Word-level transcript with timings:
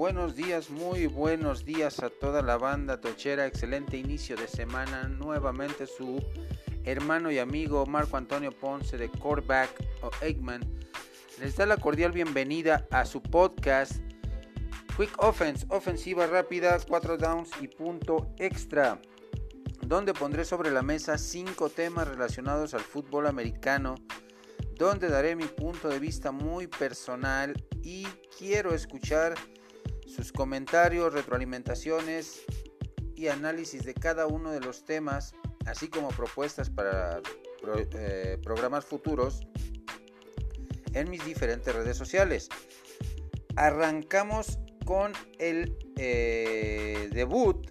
buenos 0.00 0.34
días, 0.34 0.70
muy 0.70 1.06
buenos 1.08 1.66
días 1.66 2.02
a 2.02 2.08
toda 2.08 2.40
la 2.40 2.56
banda 2.56 3.02
tochera. 3.02 3.44
Excelente 3.44 3.98
inicio 3.98 4.34
de 4.34 4.48
semana. 4.48 5.02
Nuevamente 5.08 5.86
su 5.86 6.24
hermano 6.84 7.30
y 7.30 7.38
amigo 7.38 7.84
Marco 7.84 8.16
Antonio 8.16 8.50
Ponce 8.50 8.96
de 8.96 9.10
Coreback 9.10 9.68
o 10.00 10.10
Eggman 10.24 10.62
les 11.38 11.54
da 11.54 11.66
la 11.66 11.76
cordial 11.76 12.12
bienvenida 12.12 12.88
a 12.90 13.04
su 13.04 13.20
podcast 13.20 14.00
Quick 14.96 15.22
Offense, 15.22 15.66
ofensiva 15.68 16.26
rápida, 16.26 16.78
4 16.88 17.18
downs 17.18 17.50
y 17.60 17.68
punto 17.68 18.32
extra, 18.38 18.98
donde 19.82 20.14
pondré 20.14 20.46
sobre 20.46 20.70
la 20.70 20.80
mesa 20.80 21.18
5 21.18 21.68
temas 21.68 22.08
relacionados 22.08 22.72
al 22.72 22.80
fútbol 22.80 23.26
americano 23.26 23.96
donde 24.76 25.10
daré 25.10 25.36
mi 25.36 25.44
punto 25.44 25.90
de 25.90 25.98
vista 25.98 26.32
muy 26.32 26.66
personal 26.66 27.52
y 27.82 28.06
quiero 28.38 28.74
escuchar 28.74 29.34
sus 30.10 30.32
comentarios, 30.32 31.12
retroalimentaciones 31.12 32.42
y 33.14 33.28
análisis 33.28 33.84
de 33.84 33.94
cada 33.94 34.26
uno 34.26 34.50
de 34.50 34.60
los 34.60 34.84
temas, 34.84 35.34
así 35.66 35.88
como 35.88 36.08
propuestas 36.08 36.68
para 36.68 37.20
eh, 37.94 38.38
programas 38.42 38.84
futuros 38.84 39.46
en 40.92 41.08
mis 41.08 41.24
diferentes 41.24 41.74
redes 41.74 41.96
sociales. 41.96 42.48
Arrancamos 43.56 44.58
con 44.84 45.12
el 45.38 45.76
eh, 45.96 47.08
debut 47.12 47.70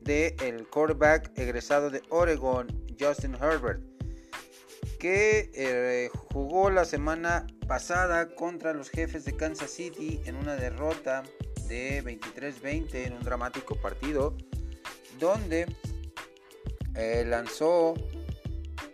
del 0.00 0.34
el 0.42 0.66
quarterback 0.68 1.36
egresado 1.38 1.90
de 1.90 2.02
Oregon, 2.10 2.66
Justin 2.98 3.34
Herbert 3.36 3.89
que 5.00 5.50
eh, 5.54 6.10
jugó 6.32 6.70
la 6.70 6.84
semana 6.84 7.46
pasada 7.66 8.28
contra 8.36 8.74
los 8.74 8.90
jefes 8.90 9.24
de 9.24 9.34
Kansas 9.34 9.70
City 9.70 10.20
en 10.26 10.36
una 10.36 10.54
derrota 10.54 11.24
de 11.66 12.04
23-20 12.04 13.06
en 13.06 13.14
un 13.14 13.22
dramático 13.22 13.76
partido 13.76 14.36
donde 15.18 15.66
eh, 16.94 17.24
lanzó 17.26 17.94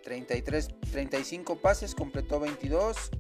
33, 0.05 0.69
35 0.93 1.57
pases, 1.57 1.97
completó 1.97 2.39
22, 2.39 3.11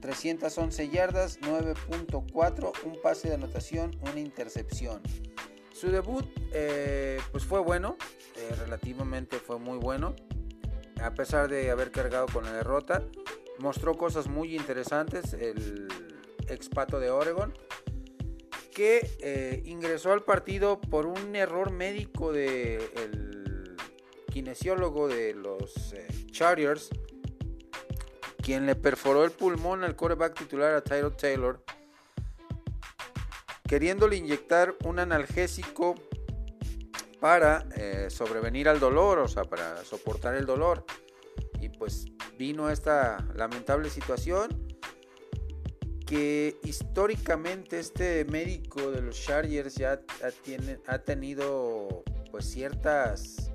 311 0.00 0.82
eh, 0.82 0.88
yardas, 0.88 1.38
9.4, 1.40 2.72
un 2.84 3.00
pase 3.02 3.28
de 3.28 3.34
anotación, 3.34 3.94
una 4.00 4.20
intercepción. 4.20 5.02
Su 5.78 5.90
debut 5.90 6.24
pues 7.32 7.44
fue 7.44 7.60
bueno, 7.60 7.96
eh, 8.36 8.54
relativamente 8.58 9.38
fue 9.38 9.58
muy 9.58 9.78
bueno. 9.78 10.14
A 11.02 11.12
pesar 11.12 11.48
de 11.48 11.70
haber 11.70 11.90
cargado 11.90 12.26
con 12.26 12.44
la 12.44 12.52
derrota, 12.52 13.02
mostró 13.58 13.94
cosas 13.94 14.28
muy 14.28 14.56
interesantes 14.56 15.34
el 15.34 15.88
expato 16.48 16.98
de 16.98 17.10
Oregon, 17.10 17.52
que 18.74 19.10
eh, 19.20 19.62
ingresó 19.66 20.12
al 20.12 20.22
partido 20.22 20.80
por 20.80 21.06
un 21.06 21.36
error 21.36 21.70
médico 21.70 22.32
del 22.32 23.76
kinesiólogo 24.32 25.08
de 25.08 25.34
los 25.34 25.92
eh, 25.92 26.06
Chargers, 26.30 26.90
quien 28.42 28.66
le 28.66 28.76
perforó 28.76 29.24
el 29.24 29.30
pulmón 29.30 29.84
al 29.84 29.96
quarterback 29.96 30.38
titular 30.38 30.74
a 30.74 30.82
Tyler 30.82 31.10
Taylor, 31.10 31.62
queriéndole 33.66 34.16
inyectar 34.16 34.74
un 34.84 34.98
analgésico 34.98 35.94
para 37.20 37.66
eh, 37.76 38.06
sobrevenir 38.08 38.68
al 38.68 38.78
dolor, 38.78 39.18
o 39.18 39.28
sea, 39.28 39.44
para 39.44 39.84
soportar 39.84 40.34
el 40.34 40.46
dolor. 40.46 40.84
Y 41.60 41.68
pues 41.70 42.06
vino 42.38 42.70
esta 42.70 43.26
lamentable 43.34 43.90
situación 43.90 44.66
que 46.06 46.60
históricamente 46.62 47.80
este 47.80 48.24
médico 48.26 48.92
de 48.92 49.02
los 49.02 49.20
Chargers 49.20 49.74
ya 49.74 50.00
ha, 50.86 50.98
tenido 50.98 52.04
pues 52.30 52.44
ciertas 52.48 53.50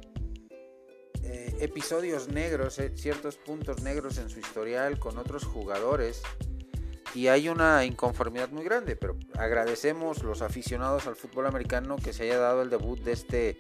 eh, 1.24 1.56
episodios 1.62 2.28
negros, 2.28 2.78
eh, 2.80 2.92
ciertos 2.96 3.38
puntos 3.38 3.82
negros 3.82 4.18
en 4.18 4.30
su 4.30 4.40
historial 4.40 5.00
con 5.00 5.18
otros 5.18 5.46
jugadores 5.46 6.22
y 7.14 7.28
hay 7.28 7.50
una 7.50 7.84
inconformidad 7.86 8.50
muy 8.50 8.64
grande, 8.64 8.96
pero 8.96 9.18
agradecemos 9.38 10.24
los 10.24 10.42
aficionados 10.42 11.08
al 11.08 11.16
fútbol 11.16 11.48
americano 11.48 11.98
que 11.98 12.14
se 12.14 12.24
haya 12.24 12.38
dado 12.38 12.62
el 12.62 12.70
debut 12.70 13.00
de 13.00 13.12
este 13.12 13.60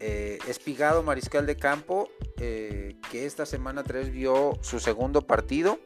eh, 0.00 0.38
espigado 0.46 1.02
mariscal 1.02 1.46
de 1.46 1.56
campo 1.56 2.08
eh, 2.38 2.96
que 3.10 3.26
esta 3.26 3.46
semana 3.46 3.82
3 3.84 4.10
vio 4.10 4.58
su 4.60 4.80
segundo 4.80 5.22
partido. 5.22 5.78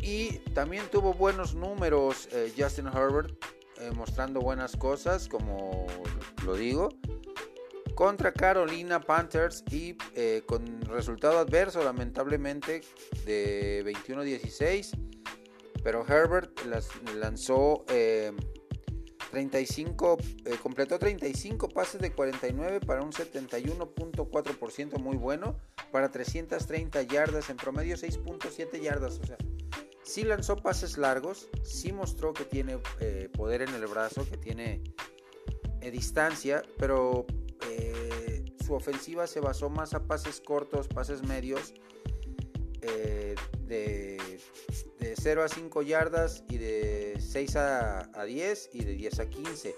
Y 0.00 0.38
también 0.54 0.84
tuvo 0.90 1.14
buenos 1.14 1.54
números 1.54 2.28
eh, 2.32 2.52
Justin 2.56 2.86
Herbert 2.86 3.32
mostrando 3.94 4.40
buenas 4.40 4.74
cosas 4.74 5.28
como 5.28 5.86
lo 6.46 6.54
digo 6.54 6.88
contra 7.96 8.32
Carolina 8.32 9.00
Panthers 9.00 9.64
y 9.70 9.96
eh, 10.14 10.42
con 10.46 10.82
resultado 10.82 11.38
adverso 11.38 11.82
lamentablemente 11.82 12.82
de 13.24 13.82
21-16. 13.84 14.90
Pero 15.82 16.06
Herbert 16.06 16.60
lanzó 17.14 17.84
35, 19.30 20.18
eh, 20.20 20.24
eh, 20.44 20.56
completó 20.62 20.98
35 20.98 21.70
pases 21.70 22.00
de 22.00 22.12
49 22.12 22.80
para 22.80 23.02
un 23.02 23.12
71.4% 23.12 24.98
muy 24.98 25.16
bueno, 25.16 25.56
para 25.90 26.10
330 26.10 27.02
yardas, 27.02 27.48
en 27.48 27.56
promedio 27.56 27.96
6.7 27.96 28.78
yardas. 28.78 29.20
O 29.20 29.26
sea, 29.26 29.38
sí 30.02 30.22
lanzó 30.24 30.56
pases 30.56 30.98
largos, 30.98 31.48
sí 31.62 31.92
mostró 31.92 32.34
que 32.34 32.44
tiene 32.44 32.78
poder 33.32 33.62
en 33.62 33.72
el 33.74 33.86
brazo, 33.86 34.28
que 34.28 34.36
tiene 34.36 34.82
distancia, 35.80 36.62
pero 36.78 37.24
su 38.66 38.74
ofensiva 38.74 39.28
se 39.28 39.40
basó 39.40 39.70
más 39.70 39.94
a 39.94 40.02
pases 40.02 40.40
cortos, 40.40 40.88
pases 40.88 41.22
medios, 41.22 41.72
eh, 42.82 43.36
de, 43.60 44.40
0 45.14 45.44
a 45.44 45.48
5 45.48 45.82
yardas 45.82 46.42
y 46.48 46.58
de 46.58 47.16
6 47.20 47.56
a, 47.56 48.24
10 48.26 48.70
y 48.72 48.84
de 48.84 48.92
10 48.94 49.20
a 49.20 49.26
15. 49.26 49.76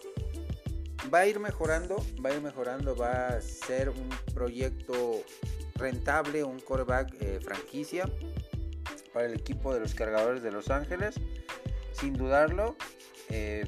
Va 1.13 1.21
a 1.21 1.27
ir 1.27 1.39
mejorando, 1.39 1.97
va 2.25 2.31
a 2.31 2.35
ir 2.35 2.41
mejorando, 2.41 2.97
va 2.97 3.29
a 3.29 3.43
ser 3.43 3.91
un 3.91 4.09
proyecto 4.35 5.23
rentable, 5.75 6.43
un 6.43 6.59
coreback 6.59 7.15
eh, 7.21 7.41
franquicia 7.43 8.11
para 9.13 9.27
el 9.27 9.35
equipo 9.35 9.73
de 9.75 9.81
los 9.81 9.95
cargadores 9.95 10.43
de 10.43 10.51
Los 10.51 10.71
Ángeles, 10.71 11.17
sin 11.93 12.15
dudarlo. 12.15 12.75
Eh, 13.29 13.67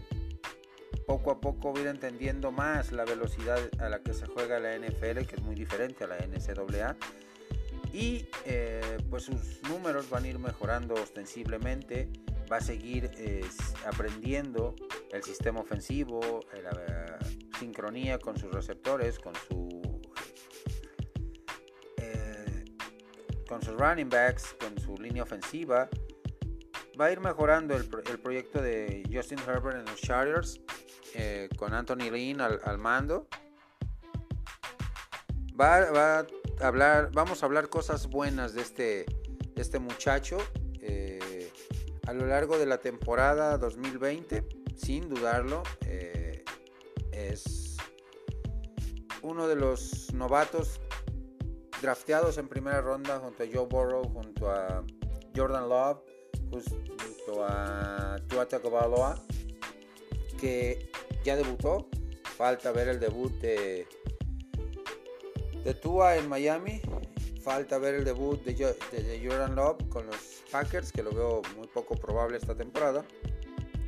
poco 1.10 1.32
a 1.32 1.40
poco 1.40 1.76
ir 1.80 1.88
entendiendo 1.88 2.52
más 2.52 2.92
la 2.92 3.04
velocidad 3.04 3.58
a 3.80 3.88
la 3.88 3.98
que 3.98 4.14
se 4.14 4.26
juega 4.26 4.60
la 4.60 4.78
NFL, 4.78 5.26
que 5.26 5.34
es 5.34 5.42
muy 5.42 5.56
diferente 5.56 6.04
a 6.04 6.06
la 6.06 6.18
NCAA. 6.18 6.96
Y 7.92 8.28
eh, 8.44 8.96
pues 9.10 9.24
sus 9.24 9.60
números 9.68 10.08
van 10.08 10.22
a 10.22 10.28
ir 10.28 10.38
mejorando 10.38 10.94
ostensiblemente, 10.94 12.08
va 12.50 12.58
a 12.58 12.60
seguir 12.60 13.10
eh, 13.18 13.44
aprendiendo 13.84 14.76
el 15.10 15.24
sistema 15.24 15.58
ofensivo, 15.58 16.44
eh, 16.54 16.62
la 16.62 17.18
sincronía 17.58 18.20
con 18.20 18.38
sus 18.38 18.52
receptores, 18.52 19.18
con 19.18 19.34
su 19.48 19.80
con 23.48 23.60
sus 23.62 23.76
running 23.76 24.08
backs, 24.08 24.54
con 24.60 24.78
su 24.78 24.96
línea 24.96 25.24
ofensiva. 25.24 25.88
Va 27.00 27.06
a 27.06 27.10
ir 27.10 27.18
mejorando 27.18 27.74
el, 27.74 27.88
el 28.08 28.20
proyecto 28.20 28.62
de 28.62 29.02
Justin 29.12 29.40
Herbert 29.40 29.80
en 29.80 29.86
los 29.86 30.00
Chargers 30.00 30.60
eh, 31.14 31.48
con 31.56 31.74
Anthony 31.74 32.10
Lynn 32.10 32.40
al, 32.40 32.78
mando. 32.78 33.26
Va, 35.60 36.18
a 36.18 36.26
hablar, 36.60 37.10
vamos 37.12 37.42
a 37.42 37.46
hablar 37.46 37.68
cosas 37.68 38.06
buenas 38.08 38.54
de 38.54 38.62
este, 38.62 39.06
este 39.56 39.78
muchacho 39.78 40.38
eh, 40.80 41.52
a 42.06 42.12
lo 42.12 42.26
largo 42.26 42.58
de 42.58 42.66
la 42.66 42.78
temporada 42.78 43.58
2020, 43.58 44.46
sin 44.76 45.08
dudarlo. 45.08 45.62
Eh, 45.86 46.44
es 47.12 47.76
uno 49.22 49.46
de 49.46 49.56
los 49.56 50.12
novatos 50.14 50.80
drafteados 51.80 52.38
en 52.38 52.48
primera 52.48 52.80
ronda 52.80 53.18
junto 53.18 53.42
a 53.42 53.46
Joe 53.52 53.66
Burrow, 53.66 54.02
junto 54.12 54.50
a 54.50 54.84
Jordan 55.36 55.68
Love, 55.68 55.98
junto 56.50 57.44
a 57.44 58.16
Tua 58.28 58.46
Tagovailoa, 58.46 59.22
que 60.38 60.89
ya 61.24 61.36
debutó. 61.36 61.88
Falta 62.36 62.72
ver 62.72 62.88
el 62.88 63.00
debut 63.00 63.32
de, 63.40 63.86
de 65.64 65.74
Tua 65.74 66.16
en 66.16 66.28
Miami. 66.28 66.80
Falta 67.42 67.78
ver 67.78 67.94
el 67.94 68.04
debut 68.04 68.42
de, 68.44 68.54
de, 68.54 69.26
Jordan 69.26 69.54
Love 69.54 69.88
con 69.88 70.06
los 70.06 70.42
Packers, 70.50 70.92
que 70.92 71.02
lo 71.02 71.10
veo 71.10 71.42
muy 71.56 71.66
poco 71.68 71.96
probable 71.96 72.36
esta 72.36 72.54
temporada. 72.54 73.04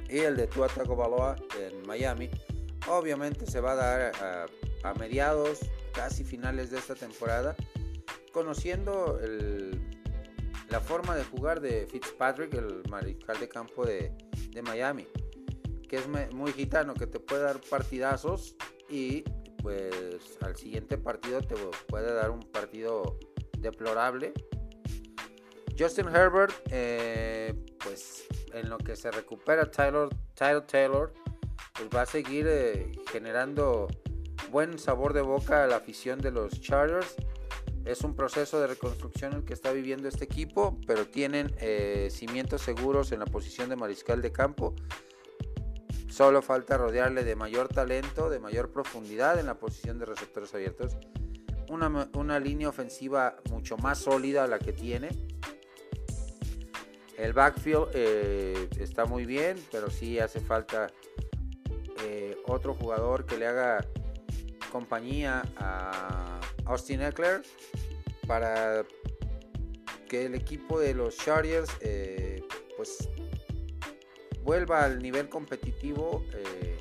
Y 0.09 0.19
el 0.19 0.37
de 0.37 0.47
Tua 0.47 0.69
Tagovailoa 0.69 1.37
en 1.59 1.87
Miami. 1.87 2.31
Obviamente 2.89 3.47
se 3.47 3.61
va 3.61 3.73
a 3.73 3.77
dar 3.77 4.13
a, 4.23 4.47
a 4.89 4.95
mediados, 4.95 5.61
casi 5.93 6.25
finales 6.25 6.71
de 6.71 6.79
esta 6.79 6.95
temporada, 6.95 7.55
conociendo 8.33 9.19
el, 9.23 9.81
la 10.69 10.81
forma 10.81 11.15
de 11.15 11.25
jugar 11.25 11.61
de 11.61 11.87
Fitzpatrick, 11.87 12.55
el 12.55 12.83
mariscal 12.89 13.39
de 13.39 13.49
campo 13.49 13.85
de, 13.85 14.13
de 14.51 14.63
Miami, 14.63 15.07
que 15.93 15.99
es 15.99 16.09
muy 16.33 16.55
gitano, 16.55 16.95
que 16.95 17.07
te 17.07 17.21
puede 17.21 17.43
dar 17.43 17.61
partidazos 17.69 18.57
y 18.89 19.25
pues 19.59 20.39
al 20.41 20.57
siguiente 20.57 20.97
partido 20.97 21.43
te 21.43 21.55
puede 21.87 22.15
dar 22.15 22.31
un 22.31 22.41
partido 22.41 23.19
deplorable. 23.59 24.33
Justin 25.79 26.09
Herbert, 26.09 26.55
eh, 26.71 27.53
pues 27.85 28.25
en 28.55 28.71
lo 28.71 28.79
que 28.79 28.97
se 28.97 29.11
recupera 29.11 29.71
Tyler, 29.71 30.09
Tyler 30.33 30.63
Taylor, 30.63 31.13
pues 31.75 31.91
va 31.95 32.01
a 32.03 32.07
seguir 32.07 32.47
eh, 32.49 32.93
generando 33.11 33.87
buen 34.51 34.79
sabor 34.79 35.13
de 35.13 35.21
boca 35.21 35.63
a 35.63 35.67
la 35.67 35.77
afición 35.77 36.21
de 36.21 36.31
los 36.31 36.59
Chargers. 36.59 37.17
Es 37.85 38.01
un 38.01 38.17
proceso 38.17 38.59
de 38.63 38.67
reconstrucción 38.67 39.35
el 39.35 39.45
que 39.45 39.53
está 39.53 39.73
viviendo 39.73 40.09
este 40.09 40.25
equipo, 40.25 40.81
pero 40.87 41.07
tienen 41.07 41.55
eh, 41.59 42.09
cimientos 42.11 42.63
seguros 42.63 43.13
en 43.13 43.19
la 43.19 43.27
posición 43.27 43.69
de 43.69 43.77
mariscal 43.77 44.23
de 44.23 44.33
campo. 44.33 44.75
Solo 46.13 46.43
falta 46.43 46.77
rodearle 46.77 47.25
de 47.25 47.35
mayor 47.37 47.69
talento, 47.69 48.29
de 48.29 48.39
mayor 48.39 48.71
profundidad 48.71 49.41
en 49.41 49.47
la 49.47 49.55
posición 49.55 49.99
de 49.99 50.05
receptores 50.05 50.55
abiertos. 50.55 50.99
Una, 51.71 52.11
una 52.13 52.39
línea 52.39 52.69
ofensiva 52.69 53.37
mucho 53.49 53.79
más 53.79 54.01
sólida 54.01 54.45
a 54.45 54.47
la 54.47 54.59
que 54.59 54.75
tiene. 54.75 55.09
El 57.17 57.33
backfield 57.33 57.89
eh, 57.95 58.69
está 58.79 59.07
muy 59.07 59.25
bien, 59.25 59.57
pero 59.71 59.89
sí 59.89 60.19
hace 60.19 60.41
falta 60.41 60.89
eh, 62.03 62.37
otro 62.47 62.75
jugador 62.75 63.25
que 63.25 63.39
le 63.39 63.47
haga 63.47 63.83
compañía 64.71 65.43
a 65.57 66.41
Austin 66.67 67.01
Eckler 67.01 67.41
para 68.27 68.85
que 70.11 70.27
el 70.27 70.35
equipo 70.35 70.79
de 70.79 70.93
los 70.93 71.17
Chargers 71.17 71.71
eh, 71.81 72.45
pues 72.77 73.09
vuelva 74.43 74.85
al 74.85 75.03
nivel 75.03 75.29
competitivo 75.29 76.25
eh, 76.35 76.77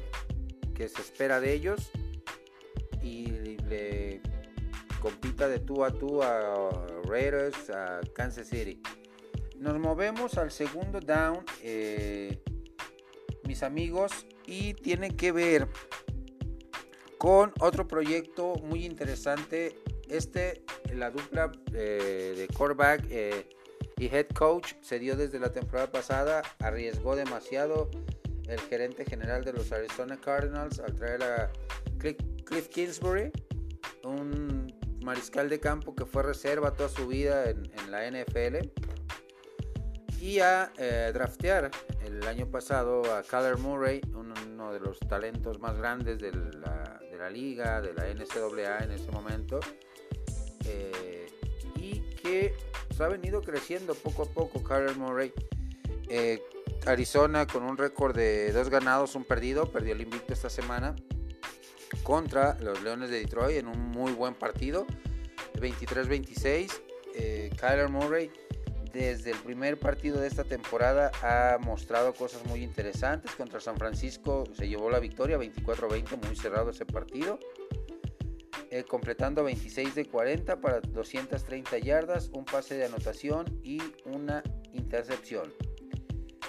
que 0.73 0.89
se 0.89 1.01
espera 1.01 1.39
de 1.39 1.53
ellos 1.53 1.91
y 3.01 3.27
le 3.69 4.21
compita 4.99 5.47
de 5.47 5.59
tú 5.59 5.83
a 5.83 5.91
tú 5.91 6.21
a 6.21 6.69
Raiders, 7.05 7.69
a 7.69 8.01
Kansas 8.13 8.47
City. 8.47 8.81
Nos 9.57 9.79
movemos 9.79 10.37
al 10.37 10.51
segundo 10.51 10.99
down, 10.99 11.43
eh, 11.61 12.41
mis 13.43 13.63
amigos, 13.63 14.25
y 14.45 14.73
tiene 14.73 15.15
que 15.15 15.31
ver 15.31 15.67
con 17.17 17.53
otro 17.59 17.87
proyecto 17.87 18.55
muy 18.63 18.85
interesante. 18.85 19.75
Este, 20.07 20.63
la 20.93 21.09
dupla 21.11 21.51
eh, 21.73 22.33
de 22.35 22.47
quarterback 22.47 23.05
y 24.01 24.07
head 24.07 24.29
coach 24.29 24.73
se 24.81 24.97
dio 24.97 25.15
desde 25.15 25.37
la 25.37 25.51
temporada 25.53 25.91
pasada, 25.91 26.41
arriesgó 26.57 27.15
demasiado 27.15 27.91
el 28.47 28.59
gerente 28.61 29.05
general 29.05 29.43
de 29.43 29.53
los 29.53 29.71
Arizona 29.71 30.19
Cardinals 30.19 30.79
al 30.79 30.95
traer 30.95 31.21
a 31.21 31.51
Cliff 31.99 32.67
Kingsbury, 32.69 33.31
un 34.03 34.73
mariscal 35.03 35.49
de 35.49 35.59
campo 35.59 35.93
que 35.93 36.07
fue 36.07 36.23
reserva 36.23 36.73
toda 36.73 36.89
su 36.89 37.05
vida 37.05 37.47
en, 37.51 37.69
la 37.91 38.09
NFL, 38.09 38.69
y 40.19 40.39
a 40.39 40.73
eh, 40.79 41.11
draftear 41.13 41.69
el 42.03 42.25
año 42.25 42.49
pasado 42.49 43.03
a 43.13 43.21
Kyler 43.21 43.59
Murray, 43.59 44.01
uno 44.15 44.73
de 44.73 44.79
los 44.79 44.99
talentos 45.01 45.59
más 45.59 45.77
grandes 45.77 46.17
de 46.17 46.31
la, 46.31 46.99
de 46.99 47.17
la 47.19 47.29
liga, 47.29 47.81
de 47.81 47.93
la 47.93 48.11
NCAA 48.11 48.83
en 48.83 48.93
ese 48.93 49.11
momento, 49.11 49.59
eh, 50.65 50.91
ha 53.03 53.09
venido 53.09 53.41
creciendo 53.41 53.95
poco 53.95 54.23
a 54.23 54.25
poco 54.25 54.63
Kyler 54.63 54.95
Murray. 54.95 55.33
Eh, 56.09 56.41
Arizona 56.85 57.47
con 57.47 57.63
un 57.63 57.77
récord 57.77 58.15
de 58.15 58.51
dos 58.51 58.69
ganados, 58.69 59.15
un 59.15 59.23
perdido, 59.23 59.71
perdió 59.71 59.93
el 59.93 60.01
invicto 60.01 60.33
esta 60.33 60.49
semana 60.49 60.95
contra 62.03 62.57
los 62.59 62.81
Leones 62.81 63.09
de 63.09 63.19
Detroit 63.19 63.57
en 63.57 63.67
un 63.67 63.79
muy 63.79 64.11
buen 64.13 64.33
partido, 64.33 64.85
23-26. 65.55 66.71
Eh, 67.13 67.51
Kyler 67.59 67.89
Murray 67.89 68.31
desde 68.93 69.31
el 69.31 69.37
primer 69.37 69.79
partido 69.79 70.19
de 70.19 70.27
esta 70.27 70.43
temporada 70.43 71.11
ha 71.21 71.57
mostrado 71.59 72.13
cosas 72.13 72.45
muy 72.45 72.63
interesantes. 72.63 73.31
Contra 73.35 73.59
San 73.59 73.77
Francisco 73.77 74.45
se 74.53 74.67
llevó 74.67 74.89
la 74.89 74.99
victoria 74.99 75.37
24-20, 75.37 76.25
muy 76.25 76.35
cerrado 76.35 76.71
ese 76.71 76.85
partido. 76.85 77.39
Eh, 78.73 78.85
completando 78.85 79.43
26 79.43 79.95
de 79.95 80.05
40 80.05 80.61
para 80.61 80.79
230 80.79 81.77
yardas, 81.79 82.29
un 82.29 82.45
pase 82.45 82.77
de 82.77 82.85
anotación 82.85 83.59
y 83.65 83.81
una 84.05 84.43
intercepción. 84.71 85.53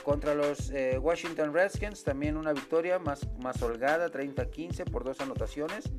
Contra 0.04 0.36
los 0.36 0.70
eh, 0.70 0.98
Washington 0.98 1.52
Redskins 1.52 2.04
también 2.04 2.36
una 2.36 2.52
victoria 2.52 3.00
más, 3.00 3.26
más 3.40 3.60
holgada, 3.60 4.08
30-15 4.08 4.88
por 4.88 5.02
dos 5.02 5.20
anotaciones, 5.20 5.90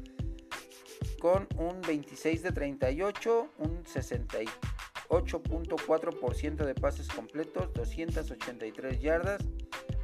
con 1.20 1.46
un 1.58 1.82
26 1.82 2.42
de 2.42 2.54
38, 2.54 3.50
un 3.58 3.84
68.4% 3.84 6.66
de 6.66 6.74
pases 6.74 7.10
completos, 7.10 7.74
283 7.74 9.02
yardas, 9.02 9.42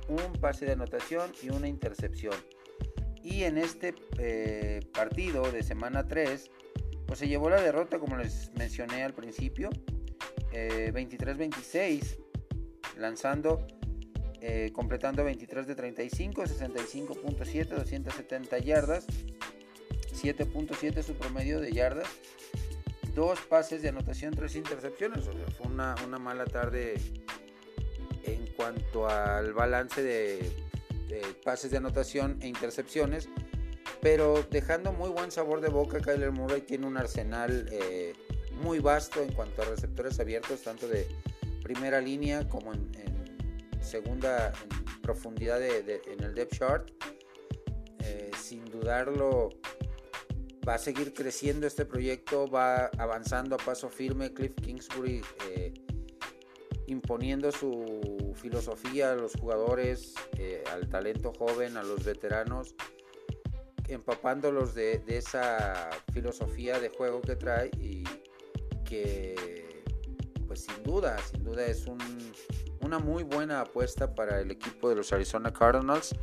un 0.09 0.33
pase 0.33 0.65
de 0.65 0.73
anotación 0.73 1.31
y 1.41 1.49
una 1.49 1.69
intercepción. 1.69 2.35
Y 3.23 3.43
en 3.43 3.57
este 3.57 3.95
eh, 4.17 4.81
partido 4.93 5.51
de 5.51 5.63
semana 5.63 6.07
3, 6.07 6.49
pues 7.05 7.19
se 7.19 7.27
llevó 7.27 7.49
la 7.49 7.61
derrota, 7.61 7.99
como 7.99 8.17
les 8.17 8.51
mencioné 8.55 9.03
al 9.03 9.13
principio, 9.13 9.69
23-26, 10.51 11.75
eh, 11.75 12.17
lanzando, 12.97 13.65
eh, 14.41 14.71
completando 14.73 15.23
23 15.23 15.67
de 15.67 15.75
35, 15.75 16.43
65.7, 16.43 17.67
270 17.67 18.59
yardas, 18.59 19.05
7.7 20.13 21.03
su 21.03 21.15
promedio 21.15 21.59
de 21.59 21.71
yardas, 21.71 22.07
dos 23.15 23.39
pases 23.41 23.81
de 23.81 23.89
anotación, 23.89 24.33
tres 24.33 24.55
intercepciones. 24.55 25.25
fue 25.57 25.67
una, 25.67 25.95
una 26.05 26.19
mala 26.19 26.45
tarde 26.45 26.95
en 28.23 28.47
cuanto 28.55 29.07
al 29.07 29.53
balance 29.53 30.03
de 30.03 30.68
pases 31.43 31.71
de 31.71 31.77
anotación 31.77 32.37
e 32.41 32.47
intercepciones, 32.47 33.29
pero 34.01 34.43
dejando 34.49 34.93
muy 34.93 35.09
buen 35.09 35.31
sabor 35.31 35.61
de 35.61 35.69
boca, 35.69 35.99
Kyler 35.99 36.31
Murray 36.31 36.61
tiene 36.61 36.87
un 36.87 36.97
arsenal 36.97 37.67
eh, 37.71 38.13
muy 38.61 38.79
vasto 38.79 39.21
en 39.21 39.31
cuanto 39.33 39.61
a 39.61 39.65
receptores 39.65 40.19
abiertos, 40.19 40.61
tanto 40.61 40.87
de 40.87 41.07
primera 41.63 42.01
línea 42.01 42.47
como 42.47 42.73
en, 42.73 42.89
segunda 43.81 44.53
profundidad 45.01 45.63
en 45.63 46.23
el 46.23 46.35
depth 46.35 46.57
chart. 46.57 46.91
Eh, 48.03 48.31
sin 48.37 48.65
dudarlo, 48.65 49.49
va 50.67 50.75
a 50.75 50.77
seguir 50.77 51.13
creciendo 51.13 51.65
este 51.65 51.85
proyecto, 51.85 52.47
va 52.47 52.87
avanzando 52.97 53.55
a 53.55 53.57
paso 53.57 53.89
firme. 53.89 54.33
Cliff 54.33 54.53
Kingsbury 54.61 55.21
eh, 55.49 55.73
imponiendo 56.87 57.51
su 57.51 57.98
filosofía 58.39 59.11
a 59.11 59.15
los 59.15 59.33
jugadores, 59.35 60.15
eh, 60.37 60.63
al 60.71 60.89
talento 60.89 61.33
joven, 61.37 61.77
a 61.77 61.83
los 61.83 62.03
veteranos, 62.03 62.75
empapándolos 63.87 64.73
de, 64.73 65.03
esa 65.07 65.89
filosofía 66.13 66.79
de 66.79 66.89
juego 66.89 67.21
que 67.21 67.35
trae 67.35 67.71
y 67.79 68.03
que 68.85 69.83
pues 70.47 70.61
sin 70.61 70.83
duda, 70.83 71.17
sin 71.31 71.43
duda 71.43 71.65
es 71.65 71.85
una 72.81 72.97
muy 72.99 73.23
buena 73.23 73.61
apuesta 73.61 74.15
para 74.15 74.39
el 74.39 74.49
equipo 74.51 74.89
de 74.89 74.95
los 74.95 75.13
Arizona 75.13 75.53
Cardinals. 75.53 76.15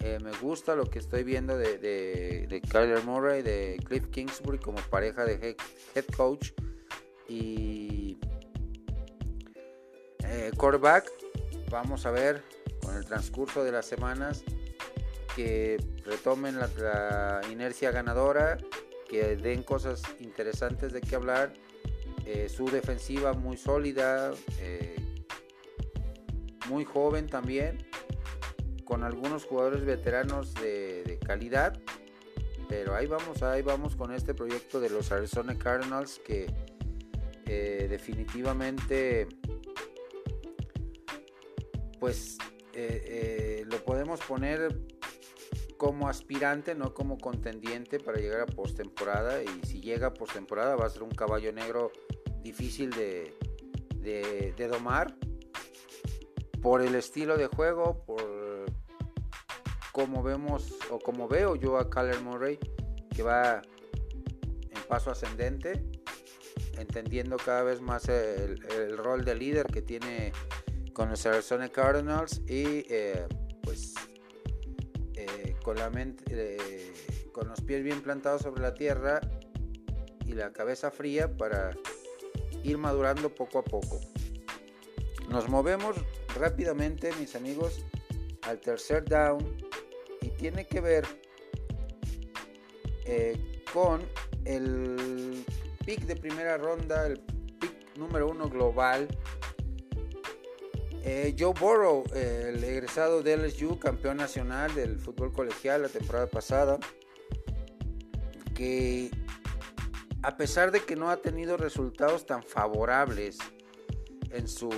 Eh, 0.00 0.18
me 0.22 0.30
gusta 0.38 0.76
lo 0.76 0.84
que 0.88 0.98
estoy 0.98 1.24
viendo 1.24 1.56
de, 1.56 1.78
de, 1.78 2.60
Kyler 2.60 3.02
Murray, 3.04 3.42
de 3.42 3.80
Cliff 3.84 4.06
Kingsbury 4.08 4.58
como 4.58 4.78
pareja 4.90 5.24
de 5.24 5.56
head 5.94 6.04
coach. 6.16 6.52
Y 7.28 8.18
eh, 10.20 10.52
quarterback, 10.56 11.10
vamos 11.70 12.06
a 12.06 12.10
ver 12.10 12.42
con 12.82 12.96
el 12.96 13.04
transcurso 13.04 13.64
de 13.64 13.72
las 13.72 13.86
semanas 13.86 14.44
que 15.34 15.76
retomen 16.04 16.58
la, 16.58 17.40
inercia 17.50 17.90
ganadora, 17.90 18.58
que 19.08 19.36
den 19.36 19.62
cosas 19.62 20.02
interesantes 20.20 20.92
de 20.92 21.00
qué 21.00 21.14
hablar. 21.16 21.52
Eh, 22.24 22.48
su 22.48 22.66
defensiva 22.66 23.34
muy 23.34 23.56
sólida, 23.56 24.32
eh, 24.60 24.96
muy 26.68 26.84
joven 26.84 27.28
también, 27.28 27.86
con 28.84 29.04
algunos 29.04 29.44
jugadores 29.44 29.84
veteranos 29.84 30.54
de, 30.54 31.04
de, 31.04 31.18
calidad. 31.18 31.78
Pero 32.68 32.96
ahí 32.96 33.06
vamos, 33.06 33.42
ahí 33.42 33.62
vamos 33.62 33.94
con 33.94 34.12
este 34.12 34.34
proyecto 34.34 34.80
de 34.80 34.90
los 34.90 35.12
Arizona 35.12 35.56
Cardinals 35.56 36.20
que 36.24 36.52
definitivamente 37.46 39.28
pues 41.98 42.38
eh, 42.72 43.02
eh, 43.06 43.64
lo 43.66 43.84
podemos 43.84 44.20
poner 44.20 44.78
como 45.76 46.08
aspirante, 46.08 46.74
no 46.74 46.94
como 46.94 47.18
contendiente 47.18 48.00
para 48.00 48.18
llegar 48.18 48.40
a 48.40 48.46
postemporada. 48.46 49.42
Y 49.42 49.66
si 49.66 49.80
llega 49.80 50.08
a 50.08 50.14
postemporada 50.14 50.76
va 50.76 50.86
a 50.86 50.90
ser 50.90 51.02
un 51.02 51.10
caballo 51.10 51.52
negro 51.52 51.92
difícil 52.42 52.90
de, 52.90 53.34
domar 54.70 55.16
por 56.62 56.82
el 56.82 56.94
estilo 56.94 57.36
de 57.36 57.46
juego, 57.46 58.04
por 58.04 58.66
como 59.92 60.22
vemos 60.22 60.74
o 60.90 60.98
como 60.98 61.26
veo 61.26 61.56
yo 61.56 61.78
a 61.78 61.88
Kyler 61.88 62.20
Murray 62.20 62.58
que 63.14 63.22
va 63.22 63.62
en 64.70 64.82
paso 64.88 65.10
ascendente, 65.10 65.82
entendiendo 66.76 67.38
cada 67.38 67.62
vez 67.62 67.80
más 67.80 68.08
el, 68.10 68.58
rol 68.98 69.24
de 69.24 69.34
líder 69.34 69.66
que 69.66 69.80
tiene 69.80 70.32
con 70.96 71.10
los 71.10 71.26
Arizona 71.26 71.68
Cardinals 71.68 72.40
y 72.48 72.86
eh, 72.88 73.26
pues 73.62 73.92
eh, 75.12 75.54
con 75.62 75.76
la 75.76 75.92
eh, 75.94 76.94
con 77.32 77.48
los 77.48 77.60
pies 77.60 77.84
bien 77.84 78.00
plantados 78.00 78.40
sobre 78.40 78.62
la 78.62 78.72
tierra 78.72 79.20
y 80.24 80.32
la 80.32 80.54
cabeza 80.54 80.90
fría 80.90 81.36
para 81.36 81.76
ir 82.62 82.78
madurando 82.78 83.28
poco 83.34 83.58
a 83.58 83.62
poco. 83.62 84.00
Nos 85.28 85.50
movemos 85.50 85.96
rápidamente, 86.34 87.12
mis 87.20 87.36
amigos, 87.36 87.84
al 88.40 88.58
tercer 88.58 89.04
down 89.04 89.54
y 90.22 90.30
tiene 90.30 90.66
que 90.66 90.80
ver 90.80 91.04
con 93.70 94.00
el 94.46 95.44
pick 95.84 96.06
de 96.06 96.16
primera 96.16 96.56
ronda, 96.56 97.06
el 97.06 97.20
pick 97.20 97.98
número 97.98 98.30
uno 98.30 98.48
global. 98.48 99.06
Eh, 101.08 101.36
Joe 101.38 101.54
Burrow, 101.54 102.02
el 102.12 102.64
egresado 102.64 103.22
de 103.22 103.36
LSU, 103.36 103.78
campeón 103.78 104.16
nacional 104.16 104.74
del 104.74 104.98
fútbol 104.98 105.32
colegial 105.32 105.82
la 105.82 105.88
temporada 105.88 106.26
pasada, 106.26 106.80
que 108.56 109.12
a 110.24 110.36
pesar 110.36 110.72
de 110.72 110.80
que 110.80 110.96
no 110.96 111.08
ha 111.08 111.18
tenido 111.18 111.56
resultados 111.56 112.26
tan 112.26 112.42
favorables 112.42 113.38
en 114.32 114.48
su 114.48 114.68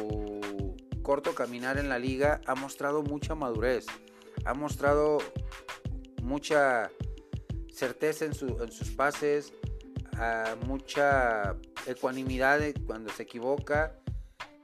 corto 1.00 1.35
caminar 1.35 1.78
en 1.78 1.88
la 1.88 1.99
liga, 1.99 2.42
ha 2.44 2.54
mostrado 2.54 3.02
mucha 3.02 3.35
madurez 3.35 3.87
ha 4.44 4.54
mostrado 4.54 5.18
mucha 6.23 6.90
certeza 7.73 8.25
en, 8.25 8.35
sus 8.35 8.90
pases, 8.97 9.52
mucha 10.66 11.56
ecuanimidad 11.87 12.61
cuando 12.87 13.11
se 13.11 13.23
equivoca, 13.23 13.99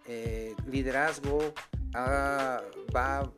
eh, 0.06 0.54
liderazgo, 0.66 1.54
va 1.94 3.32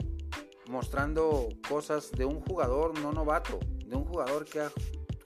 mostrando 0.68 1.49
cosas 1.68 2.11
de 2.12 2.25
un 2.25 2.40
jugador 2.40 2.99
no 3.00 3.12
novato, 3.12 3.58
de 3.85 3.94
un 3.96 4.04
jugador 4.04 4.44
que 4.44 4.61
ha 4.61 4.73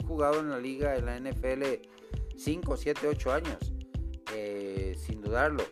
jugado 0.07 0.41
en 0.41 0.51
la 0.51 0.59
liga, 0.59 0.97
en 0.97 1.07
la 1.07 1.19
NFL 1.19 1.63
5, 2.37 2.77
7, 2.77 3.07
8 3.07 3.33
años, 3.33 3.73
eh, 4.35 4.97
sin 4.99 5.21
dudarlo. 5.23 5.65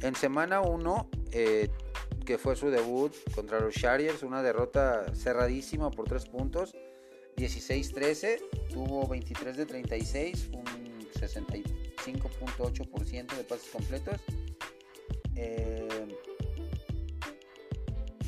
En 0.00 0.14
semana 0.14 0.60
1 0.60 1.10
que 2.24 2.38
fue 2.38 2.56
su 2.56 2.70
debut 2.70 3.12
contra 3.34 3.60
los 3.60 3.74
Chargers, 3.74 4.22
una 4.22 4.42
derrota 4.42 5.04
cerradísima 5.14 5.90
por 5.90 6.08
3 6.08 6.26
puntos, 6.26 6.74
16-13, 7.36 8.40
tuvo 8.72 9.06
23 9.06 9.56
de 9.56 9.66
36, 9.66 10.50
un 10.52 10.64
65.8% 12.04 13.36
de 13.36 13.44
pases 13.44 13.70
completos, 13.70 14.20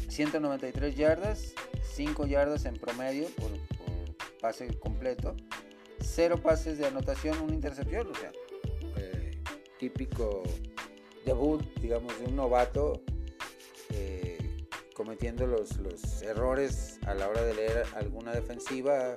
193 0.08 0.94
eh, 0.94 0.96
yardas, 0.96 1.54
5 1.94 2.26
yardas 2.26 2.64
en 2.64 2.74
promedio 2.76 3.26
por, 3.36 3.50
pase 4.40 4.68
completo, 4.78 5.36
0 6.00 6.40
pases 6.42 6.78
de 6.78 6.86
anotación, 6.86 7.40
una 7.40 7.54
intercepción, 7.54 8.10
o 8.10 8.14
sea, 8.14 8.32
eh, 8.96 9.32
típico 9.78 10.42
debut, 11.24 11.62
digamos, 11.80 12.18
de 12.18 12.26
un 12.26 12.36
novato 12.36 13.02
cometiendo 14.94 15.46
los, 15.46 15.76
los, 15.76 16.22
errores 16.22 16.98
a 17.06 17.14
la 17.14 17.28
hora 17.28 17.42
de 17.42 17.54
leer 17.54 17.84
alguna 17.94 18.32
defensiva 18.32 19.12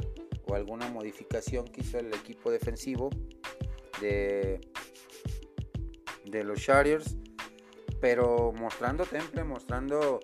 o 0.46 0.54
alguna 0.54 0.90
modificación 0.90 1.66
que 1.70 1.82
hizo 1.82 2.00
el 2.00 2.14
equipo 2.14 2.52
defensivo 2.52 3.10
de, 4.00 4.62
de 6.26 6.44
los 6.44 6.60
Chargers, 6.62 7.16
pero 8.00 8.52
mostrando 8.54 9.06
temple, 9.06 9.44
mostrando 9.44 10.20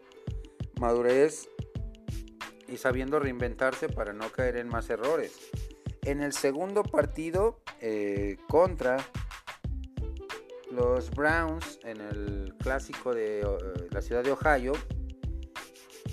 madurez 0.79 1.49
y 2.67 2.77
sabiendo 2.77 3.19
reinventarse 3.19 3.89
para 3.89 4.13
no 4.13 4.31
caer 4.31 4.57
en 4.57 4.67
más 4.67 4.89
errores. 4.89 5.51
En 6.03 6.21
el 6.21 6.33
segundo 6.33 6.83
partido 6.83 7.61
eh, 7.81 8.37
contra 8.47 8.97
los 10.71 11.09
Browns 11.11 11.79
en 11.83 12.01
el 12.01 12.53
clásico 12.59 13.13
de 13.13 13.41
eh, 13.41 13.45
la 13.91 14.01
ciudad 14.01 14.23
de 14.23 14.31
Ohio, 14.31 14.73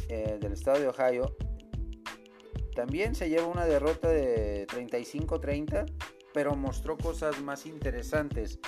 eh, 0.09 0.38
del 0.40 0.52
estado 0.52 0.81
de 0.81 0.88
Ohio, 0.88 1.37
también 2.75 3.14
se 3.14 3.28
lleva 3.28 3.47
una 3.47 3.66
derrota 3.66 4.09
de 4.09 4.66
35-30, 4.69 5.87
pero 6.32 6.56
mostró 6.56 6.96
cosas 6.96 7.40
más 7.42 7.66
interesantes. 7.66 8.58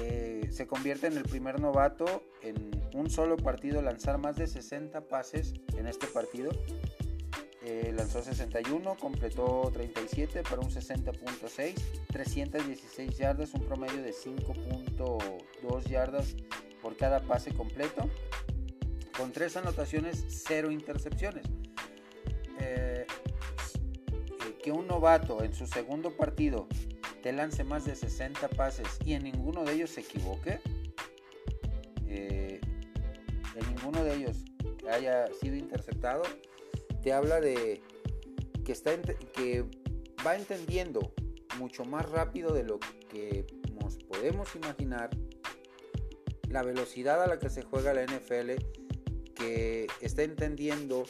Eh, 0.00 0.48
se 0.50 0.66
convierte 0.66 1.06
en 1.06 1.16
el 1.16 1.24
primer 1.24 1.60
novato 1.60 2.22
en 2.42 2.70
un 2.94 3.10
solo 3.10 3.36
partido 3.36 3.82
lanzar 3.82 4.18
más 4.18 4.36
de 4.36 4.46
60 4.46 5.02
pases 5.08 5.54
en 5.76 5.86
este 5.86 6.06
partido. 6.06 6.50
Eh, 7.64 7.92
lanzó 7.96 8.22
61, 8.22 8.96
completó 8.96 9.70
37 9.72 10.42
para 10.42 10.60
un 10.60 10.70
60.6, 10.70 11.74
316 12.08 13.16
yardas, 13.16 13.54
un 13.54 13.64
promedio 13.66 14.02
de 14.02 14.12
5.2 14.12 15.84
yardas 15.88 16.34
por 16.80 16.96
cada 16.96 17.20
pase 17.20 17.52
completo 17.54 18.10
con 19.16 19.30
tres 19.30 19.56
anotaciones, 19.56 20.24
cero 20.28 20.70
intercepciones. 20.70 21.44
Eh, 22.58 23.06
que 24.62 24.72
un 24.72 24.86
novato 24.86 25.42
en 25.42 25.52
su 25.52 25.66
segundo 25.66 26.16
partido 26.16 26.68
te 27.22 27.32
lance 27.32 27.64
más 27.64 27.84
de 27.84 27.94
60 27.94 28.48
pases 28.48 28.86
y 29.04 29.14
en 29.14 29.24
ninguno 29.24 29.64
de 29.64 29.74
ellos 29.74 29.90
se 29.90 30.00
equivoque, 30.00 30.58
eh, 32.06 32.60
en 33.54 33.74
ninguno 33.74 34.02
de 34.02 34.16
ellos 34.16 34.38
haya 34.90 35.28
sido 35.40 35.56
interceptado, 35.56 36.22
te 37.02 37.12
habla 37.12 37.40
de 37.40 37.80
que, 38.64 38.72
está 38.72 38.90
que 39.32 39.64
va 40.26 40.36
entendiendo 40.36 41.14
mucho 41.58 41.84
más 41.84 42.08
rápido 42.10 42.52
de 42.52 42.64
lo 42.64 42.80
que 43.10 43.46
nos 43.80 43.96
podemos 43.98 44.54
imaginar 44.56 45.10
la 46.48 46.62
velocidad 46.62 47.22
a 47.22 47.26
la 47.26 47.38
que 47.38 47.50
se 47.50 47.62
juega 47.62 47.94
la 47.94 48.04
NFL 48.04 48.52
que 49.34 49.86
está 50.00 50.22
entendiendo 50.22 51.04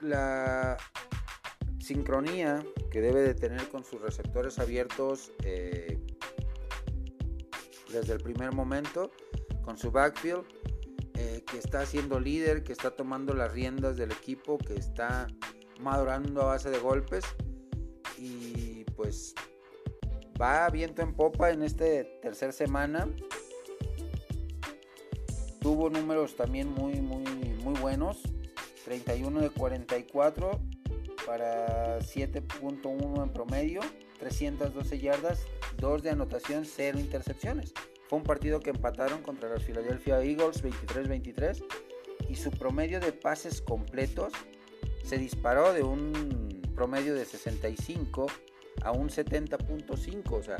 la 0.00 0.76
sincronía 1.82 2.64
que 2.90 3.00
debe 3.00 3.20
de 3.22 3.34
tener 3.34 3.68
con 3.68 3.84
sus 3.84 4.00
receptores 4.00 4.58
abiertos 4.58 5.32
eh, 5.44 5.98
desde 7.90 8.14
el 8.14 8.20
primer 8.20 8.52
momento, 8.52 9.10
con 9.62 9.76
su 9.76 9.90
backfield, 9.90 10.44
eh, 11.14 11.42
que 11.50 11.58
está 11.58 11.84
siendo 11.84 12.20
líder, 12.20 12.62
que 12.62 12.72
está 12.72 12.92
tomando 12.92 13.34
las 13.34 13.52
riendas 13.52 13.96
del 13.96 14.12
equipo, 14.12 14.58
que 14.58 14.74
está 14.74 15.26
madurando 15.80 16.42
a 16.42 16.46
base 16.46 16.70
de 16.70 16.78
golpes. 16.78 17.24
Y 18.16 18.84
pues 18.96 19.34
va 20.40 20.70
viento 20.70 21.02
en 21.02 21.14
popa 21.14 21.50
en 21.50 21.62
esta 21.62 21.84
tercera 22.22 22.52
semana. 22.52 23.08
Tuvo 25.60 25.90
números 25.90 26.36
también 26.36 26.68
muy, 26.68 27.00
muy, 27.00 27.24
muy 27.62 27.74
buenos. 27.80 28.22
31 28.84 29.40
de 29.40 29.50
44 29.50 30.60
para 31.26 31.98
7.1 32.00 33.22
en 33.22 33.32
promedio, 33.32 33.80
312 34.18 34.98
yardas, 34.98 35.40
2 35.78 36.02
de 36.02 36.10
anotación, 36.10 36.64
0 36.64 36.98
intercepciones. 36.98 37.72
Fue 38.08 38.18
un 38.18 38.24
partido 38.24 38.60
que 38.60 38.70
empataron 38.70 39.22
contra 39.22 39.48
los 39.48 39.64
Philadelphia 39.64 40.22
Eagles 40.22 40.62
23-23 40.62 41.64
y 42.28 42.36
su 42.36 42.50
promedio 42.50 43.00
de 43.00 43.12
pases 43.12 43.62
completos 43.62 44.32
se 45.04 45.18
disparó 45.18 45.72
de 45.72 45.82
un 45.82 46.62
promedio 46.74 47.14
de 47.14 47.24
65 47.24 48.26
a 48.82 48.92
un 48.92 49.08
70.5, 49.08 50.32
o 50.32 50.42
sea, 50.42 50.56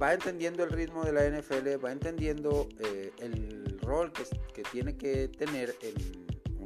va 0.00 0.14
entendiendo 0.14 0.64
el 0.64 0.70
ritmo 0.70 1.04
de 1.04 1.12
la 1.12 1.28
NFL, 1.28 1.84
va 1.84 1.92
entendiendo 1.92 2.68
eh, 2.78 3.12
el 3.18 3.78
rol 3.80 4.12
que, 4.12 4.22
que, 4.54 4.62
tiene 4.62 4.96
que 4.96 5.28
tener 5.28 5.74
en 5.82 6.19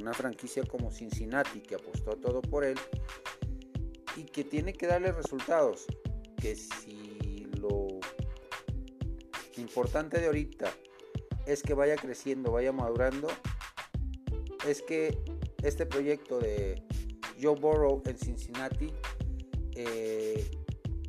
una 0.05 0.13
franquicia 0.13 0.63
como 0.63 0.91
Cincinnati, 0.91 1.61
que 1.61 1.73
apostó 1.73 2.11
todo 2.11 2.39
por 2.43 2.63
él, 2.63 2.77
y 4.15 4.23
que 4.25 4.43
tiene 4.43 4.73
que 4.73 4.85
darle 4.85 5.11
resultados. 5.11 5.87
Que 6.39 6.55
si 6.55 7.47
lo 7.59 7.87
importante 9.57 10.19
de 10.19 10.27
ahorita 10.27 10.71
es 11.47 11.63
que 11.63 11.73
vaya 11.73 11.95
creciendo, 11.95 12.51
vaya 12.51 12.71
madurando, 12.71 13.29
es 14.67 14.83
que 14.83 15.17
este 15.63 15.87
proyecto 15.87 16.37
de 16.37 16.83
Joe 17.41 17.55
Burrow 17.59 18.03
en 18.05 18.15
Cincinnati 18.15 18.93
eh, 19.73 20.51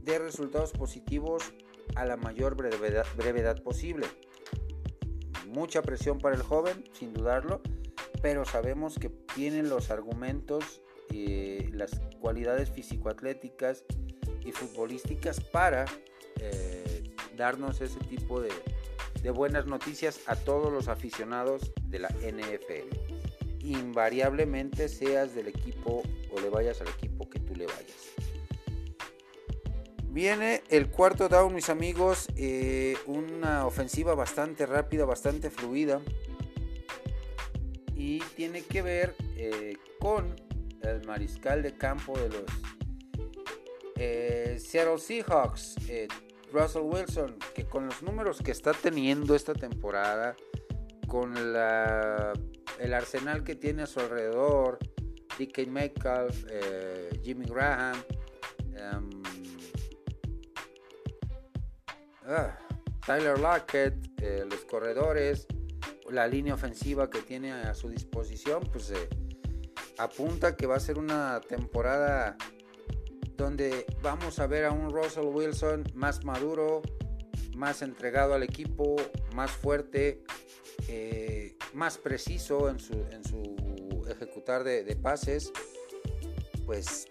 dé 0.00 0.18
resultados 0.18 0.72
positivos 0.72 1.52
a 1.96 2.06
la 2.06 2.16
mayor 2.16 2.56
brevedad, 2.56 3.62
posible. 3.62 4.06
Mucha 5.48 5.82
presión 5.82 6.18
para 6.18 6.34
el 6.34 6.42
joven, 6.42 6.82
sin 6.94 7.12
dudarlo, 7.12 7.60
pero 8.22 8.44
sabemos 8.44 8.98
que 8.98 9.08
tiene 9.08 9.62
los 9.62 9.90
argumentos 9.90 10.82
y 11.10 11.68
las 11.68 12.00
cualidades 12.20 12.70
físico-atléticas 12.70 13.84
y 14.44 14.52
futbolísticas 14.52 15.40
para 15.40 15.84
eh, 16.40 17.14
darnos 17.36 17.80
ese 17.80 17.98
tipo 18.00 18.40
de, 18.40 18.50
de 19.22 19.30
buenas 19.30 19.66
noticias 19.66 20.20
a 20.26 20.36
todos 20.36 20.72
los 20.72 20.88
aficionados 20.88 21.72
de 21.88 21.98
la 22.00 22.08
NFL. 22.08 22.96
Invariablemente 23.60 24.88
seas 24.88 25.34
del 25.34 25.48
equipo 25.48 26.02
o 26.30 26.40
le 26.40 26.48
vayas 26.48 26.80
al 26.80 26.88
equipo 26.88 27.28
que 27.28 27.40
tú 27.40 27.54
le 27.54 27.66
vayas. 27.66 28.16
Viene 30.16 30.62
el 30.70 30.88
cuarto 30.88 31.28
down, 31.28 31.54
mis 31.54 31.68
amigos. 31.68 32.28
Eh, 32.36 32.96
una 33.04 33.66
ofensiva 33.66 34.14
bastante 34.14 34.64
rápida, 34.64 35.04
bastante 35.04 35.50
fluida. 35.50 36.00
Y 37.96 38.20
tiene 38.36 38.62
que 38.62 38.82
ver 38.82 39.14
eh, 39.36 39.76
con 39.98 40.36
el 40.82 41.04
mariscal 41.06 41.62
de 41.62 41.76
campo 41.76 42.16
de 42.18 42.28
los 42.28 42.44
eh, 43.96 44.56
Seattle 44.60 44.98
Seahawks, 44.98 45.76
Russell 46.52 46.82
Wilson, 46.82 47.38
que 47.54 47.64
con 47.64 47.86
los 47.86 48.02
números 48.02 48.40
que 48.42 48.50
está 48.52 48.72
teniendo 48.72 49.34
esta 49.34 49.54
temporada, 49.54 50.36
con 51.08 51.34
el 51.36 52.94
arsenal 52.94 53.42
que 53.42 53.56
tiene 53.56 53.82
a 53.84 53.86
su 53.86 54.00
alrededor, 54.00 54.78
DK 55.38 55.66
Metcalf, 55.66 56.44
Jimmy 57.22 57.46
Graham, 57.46 57.96
em, 58.74 59.22
Ah, 62.28 62.58
Tyler 63.06 63.38
Lockett, 63.38 63.94
eh, 64.20 64.44
los 64.50 64.64
corredores, 64.64 65.46
la 66.10 66.26
línea 66.26 66.54
ofensiva 66.54 67.10
que 67.10 67.20
tiene 67.20 67.52
a 67.52 67.74
su 67.74 67.88
disposición, 67.88 68.62
pues 68.72 68.90
eh, 68.90 69.08
apunta 69.98 70.56
que 70.56 70.66
va 70.66 70.76
a 70.76 70.80
ser 70.80 70.98
una 70.98 71.40
temporada 71.40 72.36
donde 73.36 73.86
vamos 74.02 74.38
a 74.38 74.46
ver 74.46 74.64
a 74.64 74.72
un 74.72 74.90
Russell 74.90 75.26
Wilson 75.26 75.84
más 75.94 76.24
maduro, 76.24 76.82
más 77.54 77.82
entregado 77.82 78.34
al 78.34 78.42
equipo, 78.42 78.96
más 79.34 79.50
fuerte, 79.50 80.22
eh, 80.88 81.56
más 81.74 81.98
preciso 81.98 82.70
en 82.70 82.80
su, 82.80 82.94
en 83.10 83.24
su 83.24 84.06
ejecutar 84.08 84.64
de, 84.64 84.96
pases. 84.96 85.52
Pues 86.64 87.08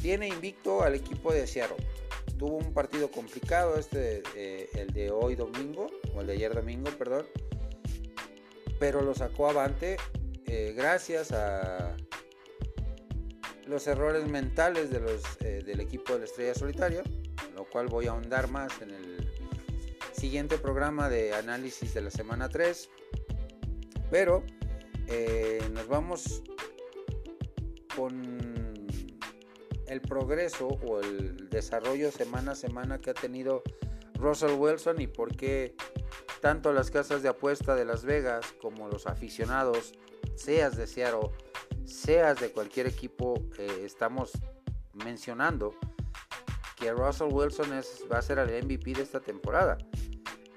tiene 0.00 0.28
invicto 0.28 0.82
al 0.82 0.94
equipo 0.94 1.32
de 1.32 1.46
Seattle 1.46 1.84
tuvo 2.38 2.56
un 2.56 2.72
partido 2.72 3.10
complicado, 3.10 3.76
este, 3.76 4.22
eh, 4.36 4.70
el 4.74 4.92
de 4.92 5.10
hoy 5.10 5.34
domingo, 5.34 5.88
o 6.14 6.20
el 6.20 6.28
de 6.28 6.34
ayer 6.34 6.54
domingo, 6.54 6.88
perdón, 6.96 7.26
pero 8.78 9.02
lo 9.02 9.14
sacó 9.14 9.48
avante 9.48 9.96
eh, 10.46 10.74
gracias 10.76 11.32
a 11.32 11.96
los 13.66 13.86
errores 13.86 14.26
mentales 14.26 14.90
de 14.90 15.00
los, 15.00 15.22
eh, 15.40 15.62
del 15.64 15.80
equipo 15.80 16.14
de 16.14 16.20
la 16.20 16.24
Estrella 16.24 16.54
Solitaria, 16.54 17.02
lo 17.54 17.68
cual 17.68 17.88
voy 17.88 18.06
a 18.06 18.10
ahondar 18.10 18.48
más 18.48 18.80
en 18.80 18.90
el 18.90 19.30
siguiente 20.12 20.58
programa 20.58 21.08
de 21.08 21.34
análisis 21.34 21.92
de 21.94 22.00
la 22.00 22.10
semana 22.10 22.48
3, 22.48 22.88
pero 24.10 24.42
nos 25.72 25.88
vamos 25.88 26.42
con 27.94 28.48
el 29.88 30.00
progreso 30.00 30.68
o 30.68 31.00
el 31.00 31.48
desarrollo 31.50 32.12
semana 32.12 32.52
a 32.52 32.54
semana 32.54 33.00
que 33.00 33.10
ha 33.10 33.14
tenido 33.14 33.62
Russell 34.14 34.52
Wilson 34.52 35.00
y 35.00 35.06
por 35.06 35.34
qué 35.36 35.74
tanto 36.40 36.72
las 36.72 36.90
casas 36.90 37.22
de 37.22 37.28
apuesta 37.28 37.74
de 37.74 37.84
Las 37.84 38.04
Vegas 38.04 38.54
como 38.60 38.88
los 38.88 39.06
aficionados, 39.06 39.92
seas 40.34 40.76
de 40.76 40.86
Seattle, 40.86 41.30
seas 41.84 42.40
de 42.40 42.50
cualquier 42.50 42.86
equipo, 42.86 43.42
estamos 43.82 44.32
mencionando 44.92 45.74
que 46.76 46.92
Russell 46.92 47.32
Wilson 47.32 47.72
es, 47.74 48.04
va 48.10 48.18
a 48.18 48.22
ser 48.22 48.38
el 48.38 48.64
MVP 48.64 48.94
de 48.94 49.02
esta 49.02 49.20
temporada. 49.20 49.78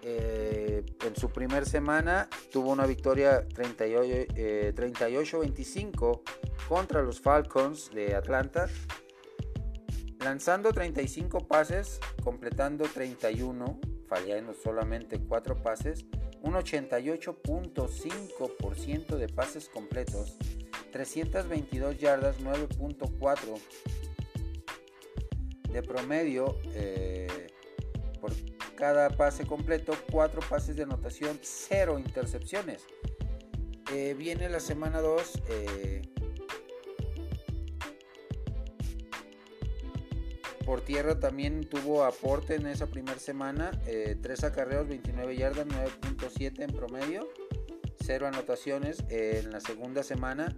Eh, 0.04 0.84
en 1.06 1.16
su 1.16 1.30
primer 1.30 1.68
semana 1.68 2.28
tuvo 2.52 2.72
una 2.72 2.88
victoria 2.88 3.48
38-25 3.50 4.32
eh, 4.36 6.22
contra 6.68 7.04
los 7.04 7.22
Falcons 7.22 7.92
de 7.92 8.16
Atlanta 8.16 8.68
Lanzando 10.24 10.72
35 10.72 11.48
pases, 11.48 12.00
completando 12.24 12.86
31, 12.86 13.80
fallando 14.12 14.54
solamente 14.54 15.18
4 15.20 15.64
pases, 15.64 16.06
un 16.42 16.54
88.5% 16.56 19.16
de 19.16 19.30
pases 19.30 19.70
completos, 19.70 20.36
322 20.92 21.98
yardas, 21.98 22.42
9.4 22.42 23.58
de 25.72 25.82
promedio 25.82 26.58
eh, 26.74 27.48
por 28.20 28.34
cada 28.76 29.12
pase 29.12 29.48
completo, 29.48 29.94
4 30.12 30.42
pases 30.42 30.76
de 30.76 30.84
anotación, 30.84 31.40
0 31.42 31.98
intercepciones. 31.98 32.86
Eh, 33.94 34.14
viene 34.18 34.50
la 34.50 34.60
semana 34.60 35.00
2. 35.00 35.44
Por 40.72 40.80
tierra 40.80 41.20
también 41.20 41.66
tuvo 41.66 42.06
aporte 42.06 42.56
en 42.56 42.66
esa 42.66 42.88
primera 42.88 43.20
semana, 43.20 43.72
3 43.84 43.88
eh, 43.88 44.46
acarreos, 44.46 44.88
29 44.88 45.36
yardas, 45.36 45.68
9.7 45.68 46.64
en 46.64 46.72
promedio, 46.72 47.28
0 48.06 48.28
anotaciones. 48.28 49.04
en 49.10 49.52
la 49.52 49.60
segunda 49.60 50.02
semana, 50.02 50.58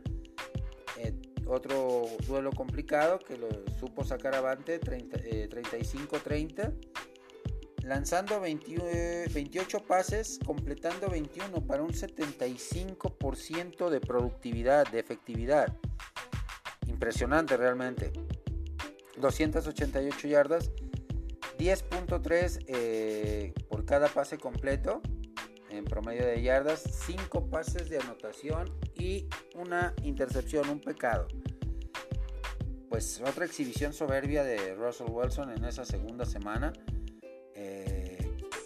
eh, 0.99 1.15
otro 1.47 2.05
duelo 2.27 2.51
complicado 2.51 3.17
que 3.17 3.39
supo 3.79 4.03
sacar 4.03 4.35
avante, 4.35 4.79
35-30 4.79 6.59
eh, 6.59 6.73
lanzando 7.81 8.39
28 8.39 9.79
pases, 9.79 10.37
completando 10.45 11.09
21 11.09 11.65
para 11.65 11.81
un 11.81 11.89
75% 11.91 13.89
de 13.89 13.99
productividad, 13.99 14.87
de 14.91 14.99
efectividad. 14.99 15.75
Impresionante 16.85 17.57
realmente. 17.57 18.13
288 19.17 20.27
yardas, 20.27 20.71
10.3 21.57 22.65
eh, 22.67 23.53
por 23.69 23.85
cada 23.85 24.07
pase 24.07 24.37
completo 24.37 25.01
en 25.69 25.85
promedio 25.85 26.25
de 26.25 26.41
yardas, 26.41 26.83
5 27.05 27.49
pases 27.49 27.89
de 27.89 27.97
anotación 27.97 28.71
y 28.95 29.27
una 29.55 29.93
intercepción, 30.03 30.69
un 30.69 30.79
pecado. 30.79 31.27
Pues 32.89 33.21
otra 33.25 33.45
exhibición 33.45 33.91
soberbia 33.91 34.43
de 34.43 34.75
Russell 34.75 35.07
Wilson 35.09 35.51
en 35.51 35.65
esa 35.65 35.83
segunda 35.83 36.25
semana. 36.25 36.73
Eh, 37.55 38.17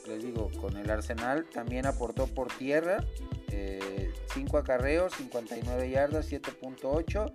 les 0.06 0.24
digo, 0.24 0.50
con 0.60 0.76
el 0.76 0.90
Arsenal 0.90 1.46
también 1.50 1.86
aportó 1.86 2.28
por 2.28 2.52
tierra 2.52 3.06
5 3.48 3.52
eh, 3.52 4.60
acarreos, 4.60 5.14
59 5.14 5.90
yardas, 5.90 6.30
7.8, 6.30 7.34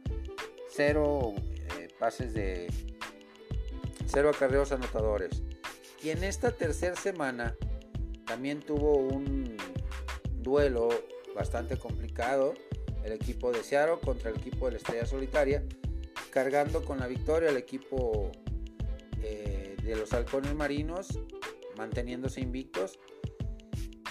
0 0.68 1.35
pases 1.98 2.35
de, 2.35 2.66
cero 4.12 4.31
acarreos 4.31 4.72
anotadores. 4.72 5.42
Y 6.03 6.11
en 6.11 6.25
esta 6.25 6.51
tercera 6.51 6.96
semana 6.96 7.57
también 8.27 8.61
tuvo 8.61 8.96
un 8.96 9.57
duelo 10.40 10.88
bastante 11.35 11.79
complicado 11.79 12.55
el 13.05 13.12
equipo 13.12 13.51
de 13.53 13.62
Seattle 13.62 13.98
contra 14.05 14.31
el 14.31 14.37
equipo 14.37 14.66
de 14.66 14.72
la 14.72 14.79
Estrella 14.79 15.07
Solitaria, 15.07 15.64
cargando 16.31 16.85
con 16.85 17.01
la 17.01 17.07
victoria 17.07 17.51
el 17.51 17.57
equipo 17.57 18.31
eh, 19.22 19.77
de 19.83 19.96
los 19.96 20.12
Halcones 20.12 20.55
Marinos, 20.55 21.18
manteniéndose 21.77 22.40
invictos 22.40 22.98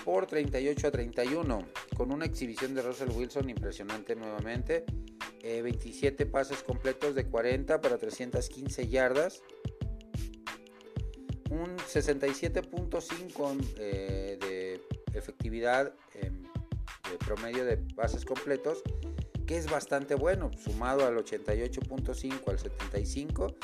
por 0.03 0.25
38 0.25 0.87
a 0.87 0.91
31, 0.91 1.65
con 1.95 2.11
una 2.11 2.25
exhibición 2.25 2.73
de 2.73 2.81
Russell 2.81 3.09
Wilson 3.11 3.49
impresionante 3.49 4.15
nuevamente, 4.15 4.83
27 5.41 6.23
eh, 6.23 6.25
pases 6.25 6.63
completos 6.63 7.15
de 7.15 7.25
40 7.27 7.81
para 7.81 7.97
315 7.97 8.87
yardas, 8.87 9.41
un 11.51 11.77
67.5 11.77 13.73
eh, 13.77 14.39
de 14.39 14.81
efectividad 15.13 15.93
en, 16.13 16.41
de 16.43 17.17
promedio 17.23 17.63
de 17.65 17.77
pases 17.77 18.25
completos, 18.25 18.81
que 19.45 19.57
es 19.57 19.69
bastante 19.69 20.15
bueno, 20.15 20.49
sumado 20.57 21.05
al 21.05 21.17
88.5 21.17 22.47
al 22.47 22.57
75, 22.57 23.55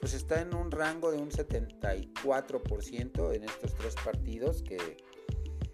pues 0.00 0.14
está 0.14 0.40
en 0.40 0.54
un 0.54 0.70
rango 0.70 1.10
de 1.10 1.18
un 1.18 1.30
74% 1.30 3.34
en 3.34 3.44
estos 3.44 3.74
tres 3.74 3.94
partidos, 3.96 4.62
que 4.62 4.96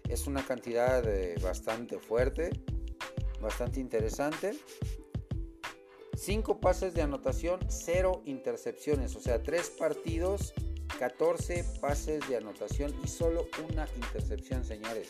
es 0.09 0.25
una 0.25 0.43
cantidad 0.43 1.07
eh, 1.07 1.35
bastante 1.41 1.99
fuerte, 1.99 2.49
bastante 3.39 3.79
interesante. 3.79 4.57
5 6.15 6.59
pases 6.59 6.95
de 6.95 7.03
anotación, 7.03 7.59
0 7.69 8.23
intercepciones, 8.25 9.15
o 9.15 9.21
sea, 9.21 9.41
3 9.41 9.69
partidos 9.69 10.53
14 10.97 11.65
pases 11.79 12.27
de 12.27 12.37
anotación 12.37 12.93
y 13.03 13.07
solo 13.07 13.47
una 13.69 13.87
intercepción, 13.95 14.63
señores. 14.63 15.09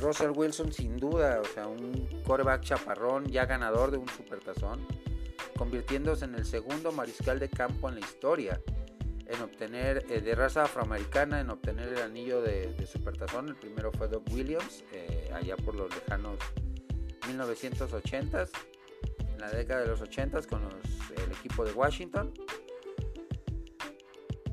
Russell 0.00 0.30
Wilson 0.30 0.72
sin 0.72 0.96
duda, 0.96 1.40
o 1.40 1.44
sea, 1.44 1.66
un 1.66 2.08
quarterback 2.24 2.62
chaparrón, 2.62 3.26
ya 3.26 3.46
ganador 3.46 3.90
de 3.90 3.98
un 3.98 4.08
supertazón, 4.08 4.86
convirtiéndose 5.56 6.24
en 6.24 6.36
el 6.36 6.44
segundo 6.46 6.92
mariscal 6.92 7.38
de 7.38 7.48
campo 7.48 7.88
en 7.88 7.96
la 7.96 8.00
historia 8.00 8.60
en 9.28 9.42
obtener 9.42 10.06
eh, 10.08 10.20
de 10.20 10.34
raza 10.34 10.62
afroamericana 10.62 11.40
en 11.40 11.50
obtener 11.50 11.88
el 11.88 11.98
anillo 11.98 12.40
de, 12.40 12.74
supertazón. 12.86 13.48
El 13.48 13.56
primero 13.56 13.92
fue 13.92 14.08
Doug 14.08 14.24
Williams, 14.32 14.84
eh, 14.92 15.30
allá 15.34 15.56
por 15.56 15.74
los 15.74 15.94
lejanos 15.94 16.38
1980s, 17.28 18.50
en 19.20 19.38
la 19.38 19.50
década 19.50 19.82
de 19.82 19.88
los 19.88 20.00
80s 20.00 20.46
con 20.46 20.62
el 20.64 21.32
equipo 21.32 21.64
de 21.64 21.72
Washington. 21.72 22.32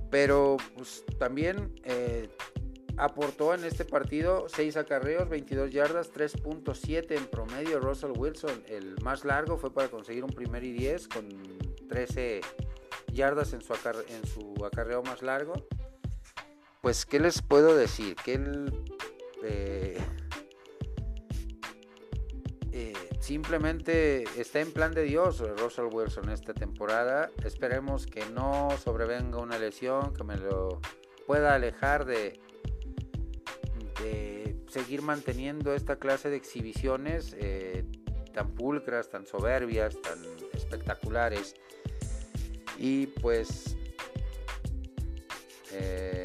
Pero 0.09 0.57
pues, 0.75 1.03
también 1.17 1.73
eh, 1.83 2.29
aportó 2.97 3.53
en 3.53 3.63
este 3.63 3.85
partido 3.85 4.47
6 4.47 4.77
acarreos, 4.77 5.29
22 5.29 5.71
yardas, 5.71 6.11
3.7 6.13 7.17
en 7.17 7.25
promedio. 7.27 7.79
Russell 7.79 8.11
Wilson, 8.15 8.63
el 8.67 8.95
más 9.01 9.25
largo, 9.25 9.57
fue 9.57 9.73
para 9.73 9.89
conseguir 9.89 10.23
un 10.23 10.31
primer 10.31 10.63
y 10.63 10.71
10 10.71 11.07
con 11.07 11.29
13 11.89 12.41
yardas 13.11 13.53
en 13.53 13.61
su, 13.61 13.73
en 13.73 14.27
su 14.27 14.65
acarreo 14.65 15.03
más 15.03 15.21
largo. 15.21 15.53
Pues, 16.81 17.05
¿qué 17.05 17.19
les 17.19 17.41
puedo 17.41 17.75
decir? 17.75 18.15
Que 18.23 18.33
él 18.35 18.71
eh, 19.43 19.97
simplemente 23.25 24.25
está 24.39 24.59
en 24.59 24.71
plan 24.71 24.93
de 24.93 25.01
Dios, 25.01 25.43
Russell 25.57 25.85
Wilson, 25.91 26.29
esta 26.29 26.53
temporada. 26.53 27.31
Esperemos 27.43 28.05
que 28.05 28.23
no 28.27 28.69
sobrevenga 28.83 29.39
una 29.39 29.57
lesión, 29.57 30.13
que 30.13 30.23
me 30.23 30.38
lo 30.38 30.79
pueda 31.25 31.55
alejar 31.55 32.05
de, 32.05 32.39
seguir 34.67 35.01
manteniendo 35.01 35.73
esta 35.73 35.95
clase 35.95 36.29
de 36.29 36.35
exhibiciones 36.35 37.35
eh, 37.39 37.85
tan 38.33 38.51
pulcras, 38.51 39.09
tan 39.09 39.25
soberbias, 39.25 39.99
tan 40.01 40.19
espectaculares. 40.53 41.55
Y 42.77 43.07
pues 43.07 43.75
eh, 45.71 46.24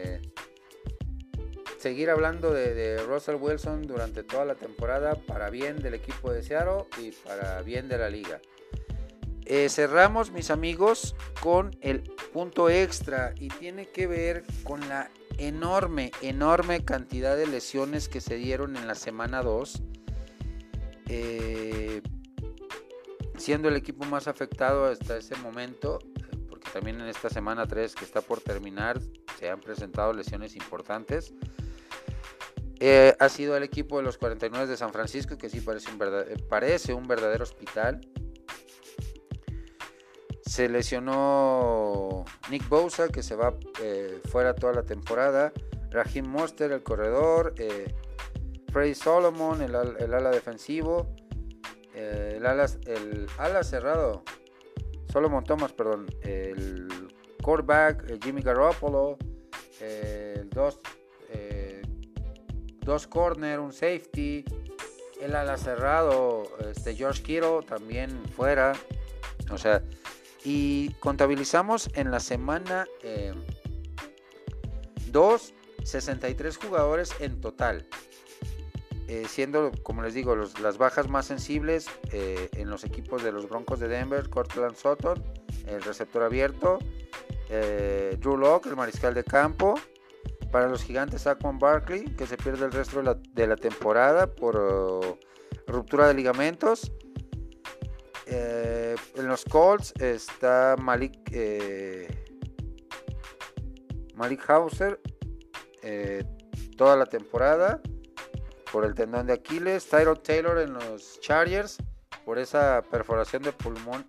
seguir 1.80 2.10
hablando 2.10 2.52
de, 2.52 2.98
Russell 2.98 3.36
Wilson 3.36 3.86
durante 3.86 4.22
toda 4.22 4.44
la 4.44 4.54
temporada 4.54 5.14
para 5.14 5.48
bien 5.48 5.80
del 5.80 5.94
equipo 5.94 6.30
de 6.30 6.42
Seattle 6.42 6.84
y 6.98 7.10
para 7.12 7.62
bien 7.62 7.88
de 7.88 7.96
la 7.96 8.10
liga. 8.10 8.40
Eh, 9.46 9.68
cerramos 9.70 10.30
mis 10.30 10.50
amigos 10.50 11.16
con 11.40 11.74
el 11.80 12.02
punto 12.32 12.68
extra 12.68 13.34
y 13.36 13.48
tiene 13.48 13.86
que 13.86 14.06
ver 14.06 14.44
con 14.62 14.86
la 14.88 15.10
enorme, 15.38 16.12
enorme 16.20 16.84
cantidad 16.84 17.36
de 17.36 17.46
lesiones 17.46 18.08
que 18.08 18.20
se 18.20 18.36
dieron 18.36 18.76
en 18.76 18.86
la 18.86 18.94
semana 18.94 19.42
2. 19.42 19.82
Eh, 21.08 22.02
siendo 23.38 23.68
el 23.68 23.76
equipo 23.76 24.04
más 24.04 24.28
afectado 24.28 24.84
hasta 24.84 25.16
ese 25.16 25.34
momento, 25.36 25.98
porque 26.48 26.70
también 26.70 27.00
en 27.00 27.08
esta 27.08 27.30
semana 27.30 27.66
3 27.66 27.94
que 27.94 28.04
está 28.04 28.20
por 28.20 28.42
terminar 28.42 29.00
se 29.38 29.48
han 29.48 29.60
presentado 29.60 30.12
lesiones 30.12 30.54
importantes. 30.56 31.32
Eh, 32.82 33.14
ha 33.18 33.28
sido 33.28 33.58
el 33.58 33.62
equipo 33.62 33.98
de 33.98 34.04
los 34.04 34.16
49 34.16 34.66
de 34.66 34.76
San 34.76 34.90
Francisco, 34.90 35.36
que 35.36 35.50
sí 35.50 35.60
parece 35.60 35.90
un, 35.90 35.98
parece 36.48 36.94
un 36.94 37.06
verdadero 37.06 37.42
hospital. 37.42 38.00
Se 40.40 40.66
lesionó 40.66 42.24
Nick 42.50 42.66
Bosa, 42.70 43.08
que 43.08 43.22
se 43.22 43.36
va 43.36 43.54
eh, 43.82 44.20
fuera 44.30 44.54
toda 44.54 44.72
la 44.72 44.82
temporada. 44.82 45.52
Raheem 45.90 46.26
Monster, 46.26 46.72
el 46.72 46.82
corredor. 46.82 47.54
Eh, 47.58 47.92
Freddy 48.72 48.94
Solomon, 48.94 49.60
el, 49.60 49.74
ala 49.76 50.30
defensivo. 50.30 51.14
Eh, 51.94 52.36
el, 52.38 52.46
ala, 52.46 52.66
el 52.86 53.26
ala 53.36 53.62
cerrado. 53.62 54.24
Solomon 55.12 55.44
Thomas, 55.44 55.74
perdón. 55.74 56.06
El 56.22 56.88
quarterback, 57.42 58.22
Jimmy 58.24 58.40
Garoppolo. 58.40 59.18
el 59.80 60.48
dos, 60.48 60.80
dos 62.80 63.06
corner, 63.06 63.60
un 63.60 63.72
safety. 63.72 64.44
El 65.20 65.36
ala 65.36 65.58
cerrado, 65.58 66.44
este 66.70 66.94
George 66.94 67.22
Kittle, 67.22 67.60
también 67.66 68.10
fuera. 68.34 68.72
O 69.50 69.58
sea, 69.58 69.82
y 70.44 70.90
contabilizamos 70.94 71.90
en 71.94 72.10
la 72.10 72.20
semana 72.20 72.86
2, 75.12 75.48
eh, 75.50 75.84
63 75.84 76.56
jugadores 76.56 77.14
en 77.20 77.40
total. 77.40 77.86
Eh, 79.08 79.26
siendo, 79.28 79.72
como 79.82 80.02
les 80.02 80.14
digo, 80.14 80.36
las 80.36 80.78
bajas 80.78 81.08
más 81.08 81.26
sensibles 81.26 81.88
eh, 82.12 82.48
en 82.52 82.70
los 82.70 82.84
equipos 82.84 83.24
de 83.24 83.32
los 83.32 83.48
Broncos 83.48 83.80
de 83.80 83.88
Denver, 83.88 84.30
Cortland 84.30 84.76
Sutton, 84.76 85.22
el 85.66 85.82
receptor 85.82 86.22
abierto, 86.22 86.78
Drew 88.20 88.36
Locke, 88.36 88.66
el 88.66 88.76
mariscal 88.76 89.12
de 89.12 89.24
campo, 89.24 89.74
para 90.50 90.68
los 90.68 90.82
gigantes 90.82 91.22
Saquon 91.22 91.58
Barkley, 91.58 92.04
que 92.16 92.26
se 92.26 92.36
pierde 92.36 92.64
el 92.66 92.72
resto 92.72 93.02
de 93.02 93.46
la, 93.46 93.56
temporada 93.56 94.26
por 94.26 94.56
uh, 94.56 95.18
ruptura 95.66 96.08
de 96.08 96.14
ligamentos, 96.14 96.92
eh, 98.32 98.94
en 99.16 99.26
los 99.26 99.44
Colts 99.44 99.92
está 99.98 100.76
Malik, 100.80 101.18
eh, 101.32 102.06
Malik 104.14 104.48
Hauser 104.48 105.00
eh, 105.82 106.24
toda 106.76 106.94
la 106.94 107.06
temporada 107.06 107.80
por 108.70 108.84
el 108.84 108.94
tendón 108.94 109.26
de 109.26 109.32
Aquiles. 109.32 109.88
Tyrod 109.88 110.18
Taylor 110.18 110.58
en 110.58 110.74
los 110.74 111.18
Chargers 111.20 111.78
por 112.24 112.38
esa 112.38 112.82
perforación 112.88 113.42
de 113.42 113.52
pulmón 113.52 114.06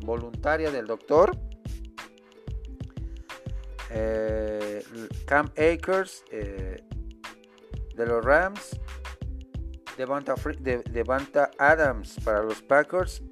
involuntaria 0.00 0.72
del 0.72 0.86
doctor. 0.86 1.38
Cam 5.26 5.50
Akers 5.56 6.24
de 6.30 8.06
los 8.06 8.24
Rams 8.24 8.80
Devonta, 10.06 11.50
Adams 11.58 12.16
para 12.24 12.42
los 12.42 12.62
Packers, 12.62 13.22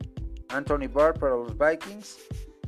Anthony 0.49 0.89
Barr 0.89 1.19
para 1.19 1.37
los 1.37 1.57
Vikings 1.57 2.19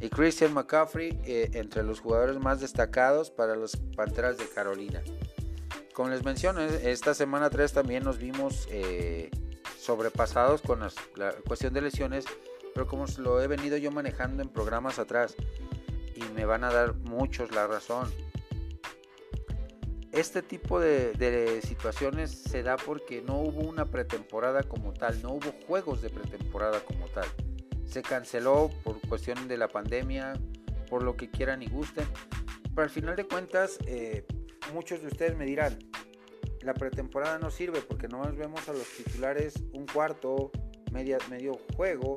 y 0.01 0.09
Christian 0.09 0.55
McCaffrey 0.55 1.21
eh, 1.25 1.51
entre 1.53 1.83
los 1.83 2.01
jugadores 2.01 2.39
más 2.39 2.61
destacados 2.61 3.31
para 3.31 3.55
los 3.55 3.77
Panteras 3.97 4.39
de 4.39 4.47
Carolina. 4.49 5.03
Como 5.93 6.09
les 6.09 6.25
menciono, 6.25 6.63
esta 6.63 7.15
semana 7.15 7.51
3 7.51 7.73
también 7.73 8.05
nos 8.05 8.19
vimos 8.19 8.67
eh, 8.71 9.31
sobrepasados 9.79 10.63
con 10.63 10.81
la 11.17 11.33
cuestión 11.47 11.75
de 11.75 11.83
lesiones, 11.83 12.25
pero 12.73 12.87
como 12.87 13.05
lo 13.19 13.43
he 13.43 13.49
venido 13.49 13.77
yo 13.77 13.91
manejando 13.91 14.43
en 14.43 14.49
programas 14.49 14.99
atrás 14.99 15.35
y 16.21 16.33
me 16.35 16.45
van 16.45 16.65
a 16.65 16.73
dar 16.73 16.95
muchos 16.95 17.53
la 17.53 17.67
razón 17.67 18.11
este 20.13 20.43
tipo 20.43 20.81
de, 20.81 21.61
situaciones 21.63 22.31
se 22.31 22.63
da 22.63 22.77
porque 22.77 23.23
no 23.23 23.39
hubo 23.39 23.61
una 23.61 23.87
pretemporada 23.87 24.63
como 24.65 24.93
tal, 24.93 25.23
no 25.23 25.35
hubo 25.35 25.53
juegos 25.67 26.03
de 26.03 26.11
pretemporada 26.11 26.81
como 26.81 27.07
tal. 27.09 27.27
Se 27.87 28.03
canceló 28.03 28.71
por 28.83 29.01
cuestión 29.09 29.49
de 29.49 29.57
la 29.57 29.69
pandemia, 29.69 30.35
por 30.89 31.03
lo 31.03 31.17
que 31.17 31.31
quieran 31.31 31.63
y 31.63 31.69
gusten. 31.69 32.07
Pero 32.75 32.83
al 32.83 32.91
final 32.91 33.17
de 33.17 33.25
cuentas, 33.27 33.79
eh, 33.87 34.27
muchos 34.75 35.01
de 35.01 35.09
ustedes 35.09 35.37
me 35.37 35.45
dirán, 35.45 35.79
la 36.63 36.75
pretemporada 36.75 37.39
no 37.39 37.51
sirve 37.51 37.81
porque 37.81 38.09
nomás 38.09 38.37
vemos 38.37 38.69
a 38.69 38.73
los 38.73 38.87
titulares 38.89 39.55
un 39.73 39.87
cuarto, 39.87 40.51
media, 40.93 41.19
medio 41.31 41.59
juego 41.77 42.17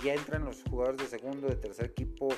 y 0.00 0.04
ya 0.04 0.14
entran 0.14 0.44
los 0.44 0.62
jugadores 0.62 0.98
de 0.98 1.18
segundo, 1.18 1.48
de 1.48 1.56
tercer 1.56 1.86
equipo 1.86 2.28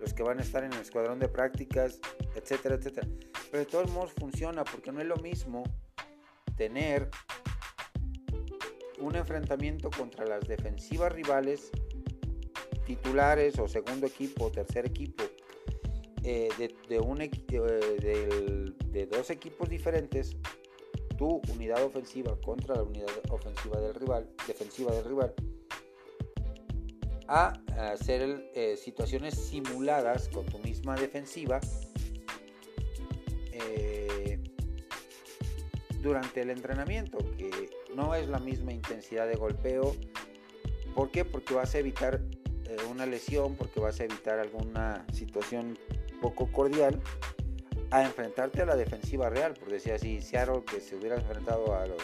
los 0.00 0.14
que 0.14 0.22
van 0.22 0.38
a 0.38 0.42
estar 0.42 0.64
en 0.64 0.72
el 0.72 0.80
escuadrón 0.80 1.18
de 1.18 1.28
prácticas, 1.28 2.00
etcétera, 2.34 2.76
etcétera. 2.76 3.08
Pero 3.50 3.64
de 3.64 3.70
todos 3.70 3.90
modos 3.90 4.12
funciona 4.12 4.64
porque 4.64 4.92
no 4.92 5.00
es 5.00 5.06
lo 5.06 5.16
mismo 5.16 5.64
tener 6.56 7.10
un 8.98 9.14
enfrentamiento 9.14 9.90
contra 9.90 10.26
las 10.26 10.46
defensivas 10.46 11.12
rivales, 11.12 11.70
titulares 12.86 13.58
o 13.58 13.68
segundo 13.68 14.06
equipo 14.06 14.46
o 14.46 14.50
tercer 14.50 14.86
equipo, 14.86 15.24
eh, 16.22 16.48
de, 16.88 16.98
un, 16.98 17.20
eh, 17.20 17.30
de, 17.50 18.72
de 18.86 19.06
dos 19.06 19.30
equipos 19.30 19.68
diferentes, 19.68 20.36
tu 21.16 21.40
unidad 21.52 21.82
ofensiva 21.84 22.38
contra 22.40 22.76
la 22.76 22.82
unidad 22.82 23.08
ofensiva 23.30 23.80
del 23.80 23.94
rival, 23.94 24.28
defensiva 24.46 24.92
del 24.92 25.04
rival, 25.04 25.34
a 27.28 27.60
hacer 27.92 28.50
eh, 28.54 28.76
situaciones 28.76 29.34
simuladas 29.34 30.28
con 30.28 30.46
tu 30.46 30.58
misma 30.58 30.94
defensiva 30.96 31.60
eh, 33.52 34.38
durante 36.00 36.42
el 36.42 36.50
entrenamiento, 36.50 37.18
que 37.36 37.70
no 37.94 38.14
es 38.14 38.28
la 38.28 38.38
misma 38.38 38.72
intensidad 38.72 39.26
de 39.26 39.34
golpeo. 39.34 39.96
¿Por 40.94 41.10
qué? 41.10 41.24
Porque 41.24 41.54
vas 41.54 41.74
a 41.74 41.78
evitar 41.78 42.22
eh, 42.64 42.76
una 42.90 43.06
lesión, 43.06 43.56
porque 43.56 43.80
vas 43.80 44.00
a 44.00 44.04
evitar 44.04 44.38
alguna 44.38 45.04
situación 45.12 45.78
poco 46.20 46.50
cordial 46.50 47.00
a 47.90 48.02
enfrentarte 48.02 48.62
a 48.62 48.66
la 48.66 48.76
defensiva 48.76 49.30
real. 49.30 49.54
Por 49.54 49.70
decir 49.70 49.92
así, 49.92 50.20
Seattle 50.20 50.62
que 50.64 50.80
se 50.80 50.96
hubiera 50.96 51.16
enfrentado 51.16 51.74
a 51.74 51.86
los 51.86 52.02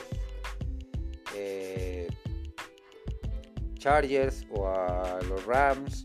Chargers 3.82 4.46
o 4.50 4.68
a 4.68 5.18
los 5.28 5.44
Rams 5.44 6.04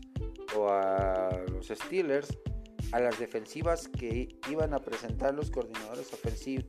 o 0.56 0.68
a 0.68 1.30
los 1.52 1.68
Steelers, 1.68 2.36
a 2.90 2.98
las 2.98 3.20
defensivas 3.20 3.86
que 3.86 4.28
iban 4.50 4.74
a 4.74 4.80
presentar 4.80 5.32
los 5.32 5.48
coordinadores 5.52 6.10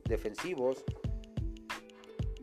defensivos 0.04 0.84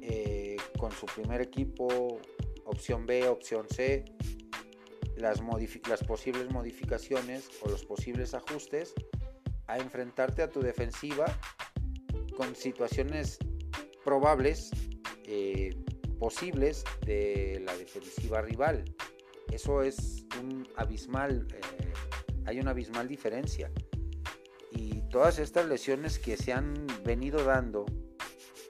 eh, 0.01 0.57
con 0.77 0.91
su 0.91 1.05
primer 1.05 1.39
equipo, 1.39 2.19
opción 2.65 3.05
B, 3.05 3.29
opción 3.29 3.67
C, 3.69 4.03
las, 5.15 5.39
posibles 6.05 6.51
modificaciones 6.51 7.49
o 7.61 7.69
los 7.69 7.85
posibles 7.85 8.33
ajustes 8.33 8.93
a 9.67 9.77
enfrentarte 9.77 10.41
a 10.41 10.49
tu 10.49 10.59
defensiva 10.59 11.25
con 12.35 12.53
situaciones 12.53 13.37
probables, 14.03 14.71
eh, 15.23 15.69
posibles 16.19 16.83
de 17.05 17.61
la 17.65 17.75
defensiva 17.77 18.41
rival. 18.41 18.83
Eso 19.51 19.81
es 19.81 20.25
un 20.41 20.67
abismal, 20.75 21.47
eh, 21.53 21.93
hay 22.45 22.59
una 22.59 22.71
abismal 22.71 23.07
diferencia. 23.07 23.71
Y 24.71 25.01
todas 25.09 25.39
estas 25.39 25.67
lesiones 25.67 26.19
que 26.19 26.37
se 26.37 26.53
han 26.53 26.73
venido 27.03 27.43
dando 27.43 27.85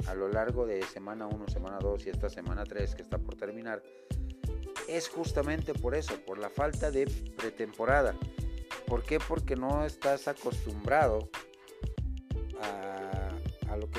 a 0.07 0.13
lo 0.13 0.29
largo 0.29 0.65
de 0.65 0.83
semana 0.83 1.27
1, 1.27 1.47
semana 1.47 1.79
2 1.79 2.05
y 2.05 2.09
esta 2.09 2.29
semana 2.29 2.63
3 2.63 2.95
que 2.95 3.01
está 3.01 3.17
por 3.17 3.35
terminar, 3.35 3.83
es 4.87 5.09
justamente 5.09 5.73
por 5.73 5.95
eso, 5.95 6.15
por 6.25 6.37
la 6.37 6.49
falta 6.49 6.91
de 6.91 7.07
pretemporada. 7.35 8.15
¿Por 8.85 9.03
qué? 9.03 9.19
Porque 9.19 9.55
no 9.55 9.85
estás 9.85 10.27
acostumbrado 10.27 11.29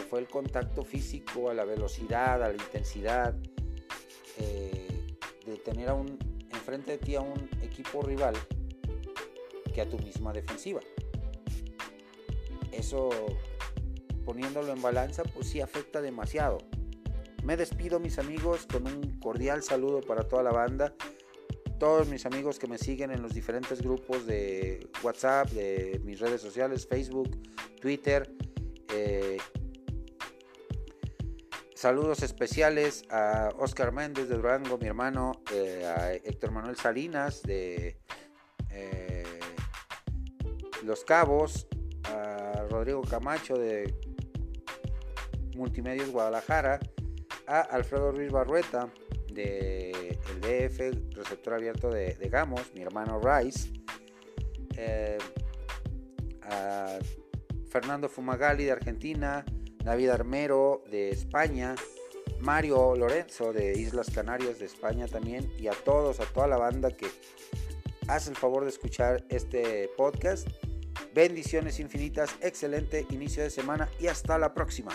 fue 0.09 0.21
el 0.21 0.29
contacto 0.29 0.85
físico, 0.85 1.51
a 1.51 1.55
la 1.55 1.65
velocidad, 1.65 2.43
a 2.43 2.49
la 2.49 2.55
intensidad, 2.55 3.35
eh, 4.39 4.89
de 5.45 5.57
tener 5.57 5.89
a 5.89 5.95
un, 5.95 6.19
enfrente 6.51 6.93
de 6.93 6.99
ti 6.99 7.15
a 7.15 7.21
un 7.21 7.49
equipo 7.63 8.03
rival 8.03 8.35
que 9.75 9.81
a 9.81 9.89
tu 9.89 9.99
misma 9.99 10.33
defensiva. 10.33 10.81
Eso, 12.73 13.11
poniéndolo 14.25 14.73
en 14.73 14.81
balanza, 14.81 15.23
pues 15.23 15.49
sí 15.49 15.61
afecta 15.61 16.01
demasiado. 16.01 16.59
Me 17.45 17.57
despido 17.57 18.01
mis 18.01 18.19
amigos 18.19 18.67
con 18.67 18.87
un 18.87 19.19
cordial 19.21 19.63
saludo 19.63 20.01
para 20.01 20.29
toda 20.29 20.43
la 20.43 20.51
banda 20.51 20.95
todos 21.79 22.09
mis 22.09 22.27
amigos 22.27 22.59
que 22.59 22.67
me 22.67 22.77
siguen 22.77 23.13
en 23.13 23.23
los 23.23 23.33
diferentes 23.33 23.81
grupos 23.81 24.27
de 24.27 24.89
WhatsApp, 25.03 25.49
de 25.51 26.01
mis 26.05 26.19
redes 26.19 26.41
sociales, 26.41 26.87
Facebook, 26.87 27.39
Twitter. 27.81 28.31
Eh, 28.93 29.39
saludos 31.79 32.25
especiales 32.25 33.05
a 33.09 33.51
Oscar 33.57 33.93
Méndez 33.93 34.29
de 34.29 34.35
Durango, 34.35 34.79
mi 34.79 34.89
hermano, 34.89 35.43
eh, 35.55 35.87
a 35.87 36.13
Héctor 36.13 36.51
Manuel 36.51 36.75
Salinas 36.75 37.41
de 37.45 37.97
eh, 38.73 39.23
Los 40.83 41.05
Cabos, 41.05 41.69
a 42.03 42.65
Rodrigo 42.69 43.03
Camacho 43.03 43.55
de 43.55 43.95
Multimedios 45.55 46.11
Guadalajara, 46.11 46.81
a 47.47 47.61
Alfredo 47.61 48.11
Ruiz 48.11 48.33
Barrueta 48.33 48.93
de 49.33 50.19
el 50.31 50.41
DF, 50.41 51.15
receptor 51.15 51.55
abierto 51.55 51.91
de, 51.91 52.15
Gamos, 52.29 52.75
mi 52.75 52.83
hermano 52.83 53.21
Rice, 53.21 53.71
eh, 54.77 55.19
a 56.43 56.99
Fernando 57.71 58.09
Fumagalli 58.09 58.65
de 58.65 58.73
Argentina, 58.73 59.45
David 59.85 60.11
Armero 60.11 60.83
de 60.91 61.11
España, 61.11 61.75
Mario 62.41 62.95
Lorenzo 62.97 63.53
de 63.53 63.79
Islas 63.79 64.11
Canarias 64.11 64.59
de 64.59 64.67
España 64.67 65.07
también, 65.07 65.53
y 65.59 65.69
a 65.69 65.73
todos, 65.73 66.21
a 66.21 66.27
toda 66.27 66.47
la 66.47 66.57
banda 66.57 66.91
que 66.91 67.07
hace 68.07 68.31
el 68.31 68.37
favor 68.37 68.65
de 68.65 68.71
escuchar 68.71 69.25
este 69.29 69.89
podcast. 69.97 70.49
Bendiciones 71.15 71.81
infinitas, 71.81 72.37
excelente 72.41 73.07
inicio 73.11 73.43
de 73.43 73.51
semana 73.51 73.89
y 73.99 74.07
hasta 74.07 74.39
la 74.39 74.55
próxima. 74.55 74.93